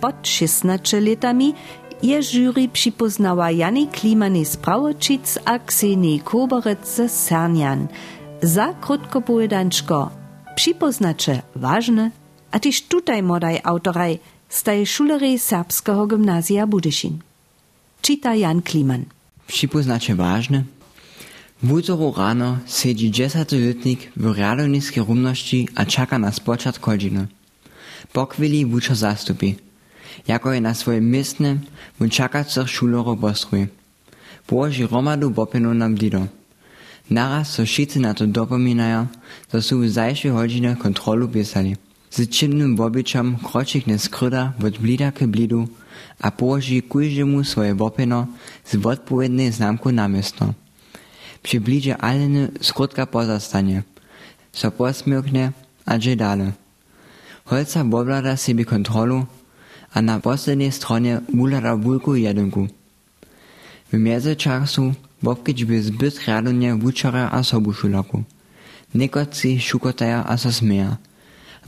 pod 0.00 0.28
16 0.28 1.00
latami 1.00 1.54
je 2.02 2.22
jury 2.22 2.68
przypoznała 2.68 3.50
Jany 3.50 3.86
Klimany 3.86 4.44
z 4.44 4.56
Prawočic 4.56 5.38
a 5.44 5.58
Ksenii 5.58 6.20
Koborec 6.20 6.94
ze 6.96 7.08
Sernian. 7.08 7.86
Za 8.42 8.74
krótko 8.74 9.20
pojedanczko 9.20 10.10
przypoznacze 10.54 11.42
ważne, 11.56 12.10
a 12.50 12.58
też 12.58 12.82
tutaj 12.82 13.22
modaj 13.22 13.60
autoraj 13.64 14.18
staje 14.48 14.86
szulery 14.86 15.38
serbskiego 15.38 16.06
gimnazja 16.06 16.66
Budyszin. 16.66 17.18
Czyta 18.02 18.34
Jan 18.34 18.62
Kliman. 18.62 19.04
Przypoznacie 19.46 20.14
ważne? 20.14 20.75
W 21.56 21.80
útoru 21.80 22.12
ráno 22.12 22.60
sedí 22.68 23.08
10-letník 23.08 24.12
v 24.12 24.24
riadovníckej 24.28 25.00
rumnosti 25.00 25.64
a 25.72 25.88
čaká 25.88 26.20
na 26.20 26.28
spočat 26.28 26.76
hodiny. 26.76 27.32
Po 28.12 28.28
chvíli 28.28 28.68
vučo 28.68 28.92
zastupí. 28.92 29.56
Jako 30.28 30.52
je 30.52 30.60
na 30.60 30.76
svoje 30.76 31.00
miestne, 31.00 31.64
mu 31.96 32.12
čakacích 32.12 32.68
šulorov 32.68 33.16
postruje. 33.16 33.72
Položí 34.44 34.84
romadu 34.84 35.32
bopenu 35.32 35.72
na 35.72 35.88
blido. 35.88 36.28
Naraz 37.08 37.56
so 37.56 37.64
šici 37.64 38.04
na 38.04 38.12
to 38.12 38.28
dopomínajú, 38.28 39.08
že 39.48 39.58
sú 39.64 39.80
v 39.80 39.88
zajšej 39.88 40.36
hodine 40.36 40.76
kontrolu 40.76 41.24
písali. 41.24 41.80
S 42.12 42.20
činným 42.20 42.76
obyčom 42.76 43.40
kročikne 43.40 43.96
skryda 43.96 44.52
od 44.60 44.76
blida 44.76 45.08
k 45.08 45.24
blidu 45.24 45.72
a 46.20 46.28
položí 46.28 46.84
kujžemu 46.84 47.40
svoje 47.48 47.72
bopeno 47.72 48.28
z 48.60 48.76
odpovednej 48.76 49.56
známku 49.56 49.88
na 49.88 50.04
miestno. 50.04 50.52
približe 51.46 51.94
Alenă 51.94 52.50
scurtă 52.60 53.04
poza 53.04 53.38
stane. 53.38 53.86
Să 54.50 54.70
posmârcne 54.70 55.54
agedale. 55.84 56.54
Holca 57.44 57.82
boblada 57.82 58.34
sebi 58.34 58.64
kontrolu, 58.64 59.28
a 59.94 60.00
na 60.00 60.18
poslednej 60.18 60.70
stronie 60.70 61.22
bulara 61.30 61.74
bulku 61.74 62.14
jedynku. 62.14 62.66
V 63.90 63.96
międzyczasu 63.96 64.94
Bobkić 65.22 65.64
by 65.64 65.82
zbyt 65.82 66.26
radonie 66.26 66.74
wuczora 66.74 67.30
a 67.30 67.42
sobu 67.42 67.72
szulaku. 67.72 68.24
Nekoci 68.94 69.60
szukotaja 69.60 70.24
a 70.26 70.36
sa 70.36 70.52
smeja. 70.52 70.96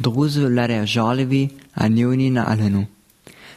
Druzy 0.00 0.50
ladaja 0.50 0.86
żalewi, 0.86 1.48
a 1.74 1.88
nieuni 1.88 2.30
na 2.30 2.46
Alenu. 2.46 2.86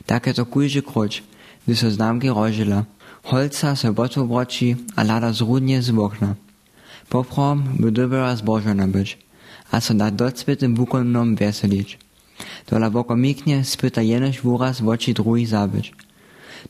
Takie 0.06 0.34
to 0.34 0.46
kujży 0.46 0.82
kroć, 0.82 1.24
gdy 1.66 1.76
so 1.76 1.92
znamki 1.92 2.30
rożyla. 2.30 2.86
Holca 3.24 3.76
se 3.76 3.92
botobroči 3.92 4.76
a 4.96 5.04
lada 5.04 5.34
zrudnie 5.34 5.82
z 5.82 5.90
okna. 5.90 6.36
Poprom 7.10 7.64
by 7.80 7.92
dobra 7.92 8.36
zbożona 8.36 8.88
być, 8.88 9.18
a 9.72 9.82
so 9.82 9.94
da 9.94 10.12
docpytym 10.12 10.76
wukonnom 10.76 11.36
weselić. 11.36 11.98
Dola 12.70 12.90
wokomiknie 12.90 13.64
spyta 13.64 14.02
jenoś 14.02 14.42
wuraz 14.42 14.82
w 14.82 14.88
oči 14.88 15.14
druhý 15.14 15.46
zabyć. 15.46 15.94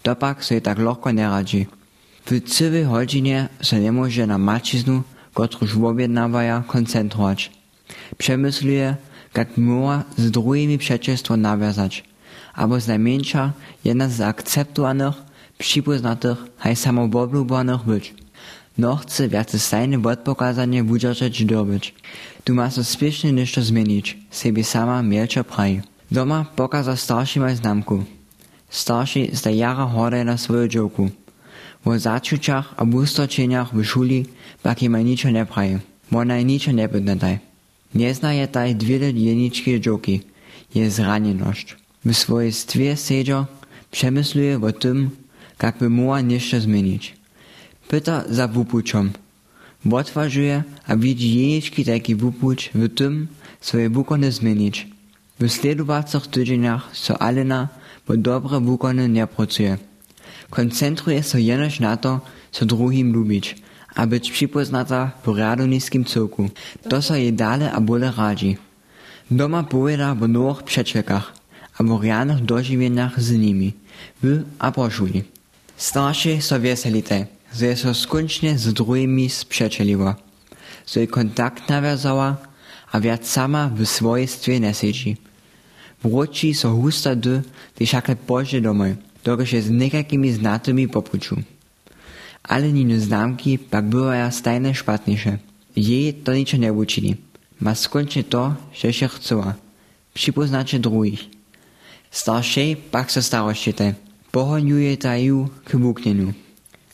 to 0.01 0.15
pak 0.15 0.43
so 0.43 0.53
je 0.53 0.61
tak 0.61 0.79
lohko 0.79 1.11
neradzi. 1.13 1.67
W 2.25 2.41
cywej 2.41 2.85
hodzinie 2.85 3.49
so 3.61 3.77
nie 3.77 3.91
może 3.91 4.27
na 4.27 4.37
maciznu, 4.37 5.03
kotruż 5.33 5.77
objednawaja, 5.77 6.63
koncentrować. 6.67 7.51
Przemysluje, 8.17 8.95
jak 9.35 9.57
mogła 9.57 10.03
z 10.17 10.31
drugimi 10.31 10.77
przeczestwo 10.77 11.37
nawiązać, 11.37 12.03
albo 12.53 12.79
z 12.79 12.87
najmniejsza 12.87 13.51
jedna 13.85 14.09
z 14.09 14.21
akceptowanych, 14.21 15.13
przypoznatych, 15.61 16.37
haj 16.57 16.75
samoboblubanych 16.75 17.83
być. 17.85 18.13
No 18.77 18.95
chce 18.95 19.29
więcej 19.29 19.59
stajne 19.59 19.97
odpokazanie 20.03 20.83
wudržeć 20.83 21.45
dobyć. 21.45 21.93
Tu 22.43 22.53
ma 22.53 22.71
so 22.71 22.83
spiesznie 22.83 23.31
nešto 23.31 23.61
zmienić, 23.61 24.17
sobie 24.31 24.63
sama 24.63 25.03
mielczo 25.03 25.43
praji. 25.43 25.81
Doma 26.11 26.45
pokaza 26.55 26.95
staršima 26.95 27.55
znamku. 27.55 28.03
Starši 28.69 29.29
sta 29.33 29.49
jara 29.49 29.85
horde 29.85 30.23
na 30.23 30.37
svoju 30.37 30.67
džovku. 30.67 31.09
V 31.85 31.99
začučach 31.99 32.73
a 32.77 32.85
bustočenjach 32.85 33.73
v 33.73 33.83
šuli 33.83 34.25
pak 34.61 34.83
ima 34.83 34.99
ničo 34.99 35.29
ne 35.31 35.45
praji. 35.45 35.79
Ona 36.11 36.35
je 36.35 36.43
ničo 36.43 36.71
ne 36.71 36.87
podnetaj. 36.87 37.37
Nie 37.93 38.13
zna 38.13 38.31
je 38.31 38.47
taj 38.47 38.73
dvile 38.73 39.11
jeničke 39.13 39.79
džovki. 39.79 40.21
Je 40.73 40.89
zranjenosť. 40.89 41.75
W 42.05 42.13
swojej 42.13 42.51
stwie 42.51 42.97
sedzo 42.97 43.45
przemysluje 43.91 44.57
o 44.57 44.71
tym, 44.71 45.11
jak 45.63 45.77
by 45.77 45.89
mogła 45.89 46.21
nešto 46.21 46.59
zmienić. 46.59 47.15
Pyta 47.87 48.23
za 48.29 48.47
wupuczom. 48.47 49.11
Odważuje, 49.91 50.63
a 50.87 50.95
widzi 50.95 51.35
jeniczki 51.39 51.85
taki 51.85 52.15
wupucz 52.15 52.69
w 53.59 53.65
swoje 53.65 53.89
wukony 53.89 54.31
zmienić. 54.31 54.87
W 55.39 55.49
sledowacych 55.49 56.27
tydzieniach 56.27 56.89
so 56.93 57.21
Alena 57.21 57.67
bo 58.07 58.17
dobre 58.17 58.59
wukony 58.59 59.09
nie 59.09 59.27
pracuje. 59.27 59.77
Koncentruje 60.49 61.23
się 61.23 61.39
jenoż 61.39 61.79
na 61.79 61.97
to, 61.97 62.21
co 62.51 62.65
drugim 62.65 63.13
lubić, 63.13 63.55
a 63.95 64.07
być 64.07 64.31
przypoznata 64.31 65.11
w 65.25 65.37
radoniskim 65.37 66.05
cyrku. 66.05 66.49
To 66.89 67.01
so 67.01 67.15
jej 67.15 67.33
dale 67.33 67.71
a 67.71 67.81
bole 67.81 68.13
radzi. 68.17 68.57
Doma 69.31 69.63
powiada 69.63 70.11
o 70.11 70.27
nowych 70.27 70.63
przeczekach, 70.63 71.33
a 71.77 71.83
o 71.83 72.01
realnych 72.01 72.41
dożywieniach 72.45 73.21
z 73.21 73.31
nimi, 73.31 73.73
w 74.23 74.43
a 74.59 74.71
po 74.71 74.89
szuli. 75.81 75.89
Starszy 75.89 76.41
so 76.41 76.59
wieselite, 76.59 77.25
że 77.53 77.75
so 77.75 77.93
skończnie 77.93 78.57
z 78.57 78.73
drugimi 78.73 79.29
sprzeczeliła, 79.29 80.15
że 80.87 81.07
kontakt 81.07 81.69
nawiązała, 81.69 82.37
a 82.91 82.99
wiat 82.99 83.27
sama 83.27 83.69
w 83.69 83.85
swojstwie 83.85 84.59
nie 84.59 84.73
siedzi. 84.73 85.17
Wróci 86.03 86.53
so 86.53 86.69
husta 86.75 87.15
dy, 87.15 87.41
gdy 87.75 87.87
szakle 87.87 88.15
pożdzie 88.15 88.61
domoj, 88.61 88.95
dokąd 89.23 89.53
je 89.53 89.61
z 89.61 89.69
niekakimi 89.69 90.31
znatymi 90.31 90.87
popuczu. 90.87 91.35
Ale 92.43 92.73
nino 92.73 92.99
znamki 92.99 93.59
pak 93.59 93.85
bywaja 93.85 94.31
stajne 94.31 94.73
szpatniejsze. 94.75 95.37
Jej 95.75 96.13
to 96.13 96.33
niczo 96.33 96.57
nie 96.57 96.73
uczyli. 96.73 97.15
Ma 97.59 97.75
skończnie 97.75 98.23
to, 98.23 98.55
że 98.73 98.93
się 98.93 99.07
chcała. 99.07 99.53
Przypoznacie 100.13 100.79
drugich. 100.79 101.29
Starszej 102.11 102.75
pak 102.75 103.11
so 103.11 103.21
starościte. 103.21 103.93
Pohoniuje 104.31 104.97
taju 104.97 105.49
k 105.65 105.75
wuknieniu. 105.77 106.33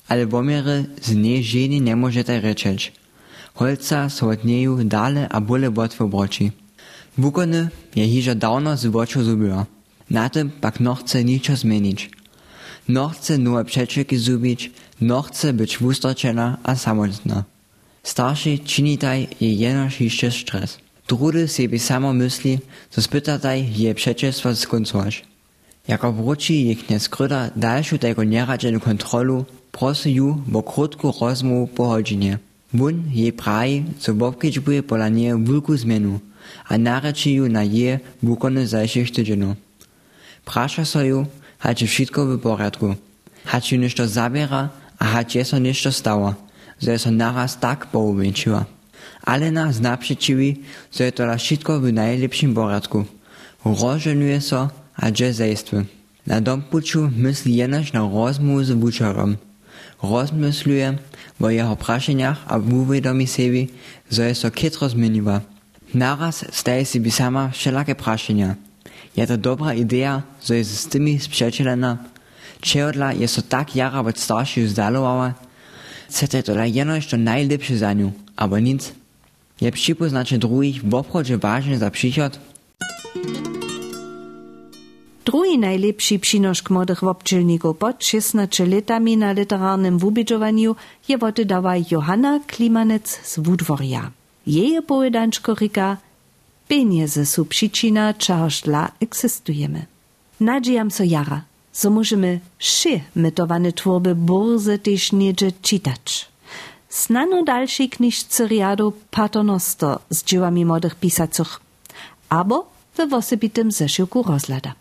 Ale 0.07 0.25
womiry 0.25 0.85
z 1.01 1.15
niej 1.15 1.43
żeni 1.43 1.81
nie 1.81 1.95
możete 1.95 2.41
reczeć. 2.41 2.93
Holca 3.53 4.09
so 4.09 4.29
od 4.29 4.43
nieju 4.45 4.83
dale 4.83 5.29
a 5.29 5.41
bole 5.41 5.69
łatwo 5.69 6.07
broci. 6.07 6.51
Wukony 7.17 7.69
je 7.95 8.07
hižo 8.07 8.35
dawno 8.35 8.77
z 8.77 8.85
oczu 8.95 9.23
zubiła. 9.23 9.65
Na 10.09 10.29
tym 10.29 10.51
pak 10.61 10.79
no 10.79 10.95
chce 10.95 11.23
niczo 11.23 11.55
zmienić. 11.55 12.09
No 12.88 13.09
chce 13.09 13.38
nowe 13.38 13.65
przeczeki 13.65 14.17
zubić, 14.17 14.71
no 15.01 15.21
chce 15.21 15.53
być 15.53 15.77
wustoczena 15.77 16.57
a 16.63 16.75
samotna. 16.75 17.43
Starszy 18.03 18.59
činitaj 18.59 19.27
je 19.41 19.53
jenoż 19.53 20.01
jeszcze 20.01 20.31
stres. 20.31 20.77
Drudy 21.07 21.47
sobie 21.47 21.79
samo 21.79 22.13
myśli, 22.13 22.59
co 22.89 23.01
spytataj 23.01 23.73
je 23.75 23.95
przeczestwo 23.95 24.55
skoncować. 24.55 25.25
Jako 25.88 26.13
wróci 26.13 26.53
jiknie 26.53 26.99
skryda 26.99 27.49
dalšu 27.55 27.97
tego 27.97 28.23
nieradźenu 28.23 28.79
kontrolu, 28.79 29.45
prosi 29.71 30.13
ju 30.13 30.43
bo 30.47 30.63
krótku 30.63 31.13
rozmów 31.21 31.69
po 31.69 31.88
godzinie. 31.88 32.38
Bun 32.73 33.03
jej 33.13 33.33
praji, 33.33 33.83
co 33.99 34.13
bobkićbuje 34.13 34.83
pola 34.83 35.09
niej 35.09 35.43
wielką 35.43 35.77
zmienu, 35.77 36.19
a 36.67 36.77
nareči 36.77 37.33
ju 37.33 37.47
na 37.49 37.63
jej 37.63 37.99
wukony 38.23 38.67
zajszych 38.67 39.11
tydzienów. 39.11 39.55
Prasza 40.45 40.85
soju, 40.85 41.25
hacie 41.59 41.88
wszystko 41.88 42.25
w 42.25 42.39
porządku. 42.39 42.95
Hacie 43.45 43.77
niszto 43.77 44.07
zabiera, 44.07 44.69
a 44.99 45.05
hacie 45.05 45.45
so 45.45 45.59
niszto 45.59 45.91
stało, 45.91 46.33
że 46.81 46.99
so 46.99 47.11
naraz 47.11 47.59
tak 47.59 47.85
pouwięciła. 47.85 48.65
Alena 49.25 49.73
zna 49.73 49.97
przeciwi, 49.97 50.59
że 50.91 51.11
to 51.11 51.38
wszystko 51.38 51.79
w 51.79 51.93
najlepszym 51.93 52.53
porządku. 52.53 53.05
Rożenuje 53.65 54.41
so, 54.41 54.69
Acest 54.97 55.73
Na 56.25 56.41
Dompuću 56.41 57.09
myśli 57.17 57.55
jenoż 57.55 57.93
na 57.93 57.99
rozmów 57.99 58.65
z 58.65 58.71
Vučarom. 58.71 59.37
Rozmysluje 60.01 60.97
o 61.39 61.49
jeho 61.49 61.75
prašenjach 61.75 62.37
a 62.47 62.57
uvedomi 62.57 63.27
sebi, 63.27 63.67
zo 64.09 64.23
je 64.23 64.35
so 64.35 64.49
kitro 64.49 64.89
zmeniva. 64.89 65.41
Naraz 65.93 66.43
staje 66.51 66.85
sebi 66.85 67.11
sama 67.11 67.49
všelake 67.49 67.95
prašenja. 67.95 68.55
Je 69.15 69.27
to 69.27 69.37
dobra 69.37 69.73
ideja, 69.73 70.21
zo 70.41 70.53
je 70.53 70.63
s 70.65 70.85
temi 70.85 71.19
spšečelena, 71.19 71.97
čeodla 72.61 73.11
je 73.11 73.27
so 73.27 73.41
tak 73.41 73.75
jara 73.75 74.01
od 74.01 74.17
starših 74.17 74.69
zdalovala, 74.69 75.33
se 76.09 76.27
to 76.27 76.37
je 76.37 76.43
tola 76.43 76.65
jenož 76.65 77.05
to 77.05 77.17
najlepše 77.17 77.77
za 77.77 77.93
njo, 77.93 78.11
abo 78.35 78.57
nic. 78.57 78.91
Je 79.59 79.71
pripoznače 79.71 80.37
drugih 80.37 80.83
v 80.83 80.95
obhodže 80.95 81.37
važne 81.37 81.77
za 81.77 81.89
prihod. 81.89 82.37
thank 83.13 83.47
you 83.47 83.56
Drugi 85.28 85.57
najlepszy 85.59 86.19
przynoszk 86.19 86.69
młodych 86.69 87.01
wobczylników 87.01 87.78
pod 87.78 88.05
16 88.05 88.65
latami 88.65 89.17
na 89.17 89.32
literarnym 89.32 89.97
wubidżowaniu 89.97 90.75
je 91.09 91.17
wodydała 91.17 91.73
Johanna 91.91 92.39
Klimanec 92.47 93.19
z 93.23 93.39
Wudworja. 93.39 94.11
Jej 94.47 94.82
pojedanczko 94.82 95.55
ryka 95.55 95.97
Pieniądze 96.67 97.25
są 97.25 97.45
przyczyna, 97.45 98.13
czegoż 98.13 98.61
dla. 98.61 98.91
Nadziejam 100.39 100.91
so 100.91 101.03
jara, 101.03 101.41
so 101.71 101.89
możemy 101.89 102.39
wszy 102.57 103.01
mytowane 103.15 103.71
twórby 103.73 104.15
burze 104.15 104.78
też 104.80 105.11
niedzie 105.11 105.51
czytać. 105.61 106.28
Snano 106.89 107.43
dalszej 107.43 107.89
kniżce 107.89 108.47
riadu 108.47 108.93
paternosto 109.11 109.99
z 110.09 110.23
dziełami 110.23 110.65
młodych 110.65 110.95
pisacych, 110.95 111.59
albo 112.30 112.55
we 112.97 113.17
osobitym 113.17 113.71
zeszyłku 113.71 114.23
rozlada. 114.23 114.73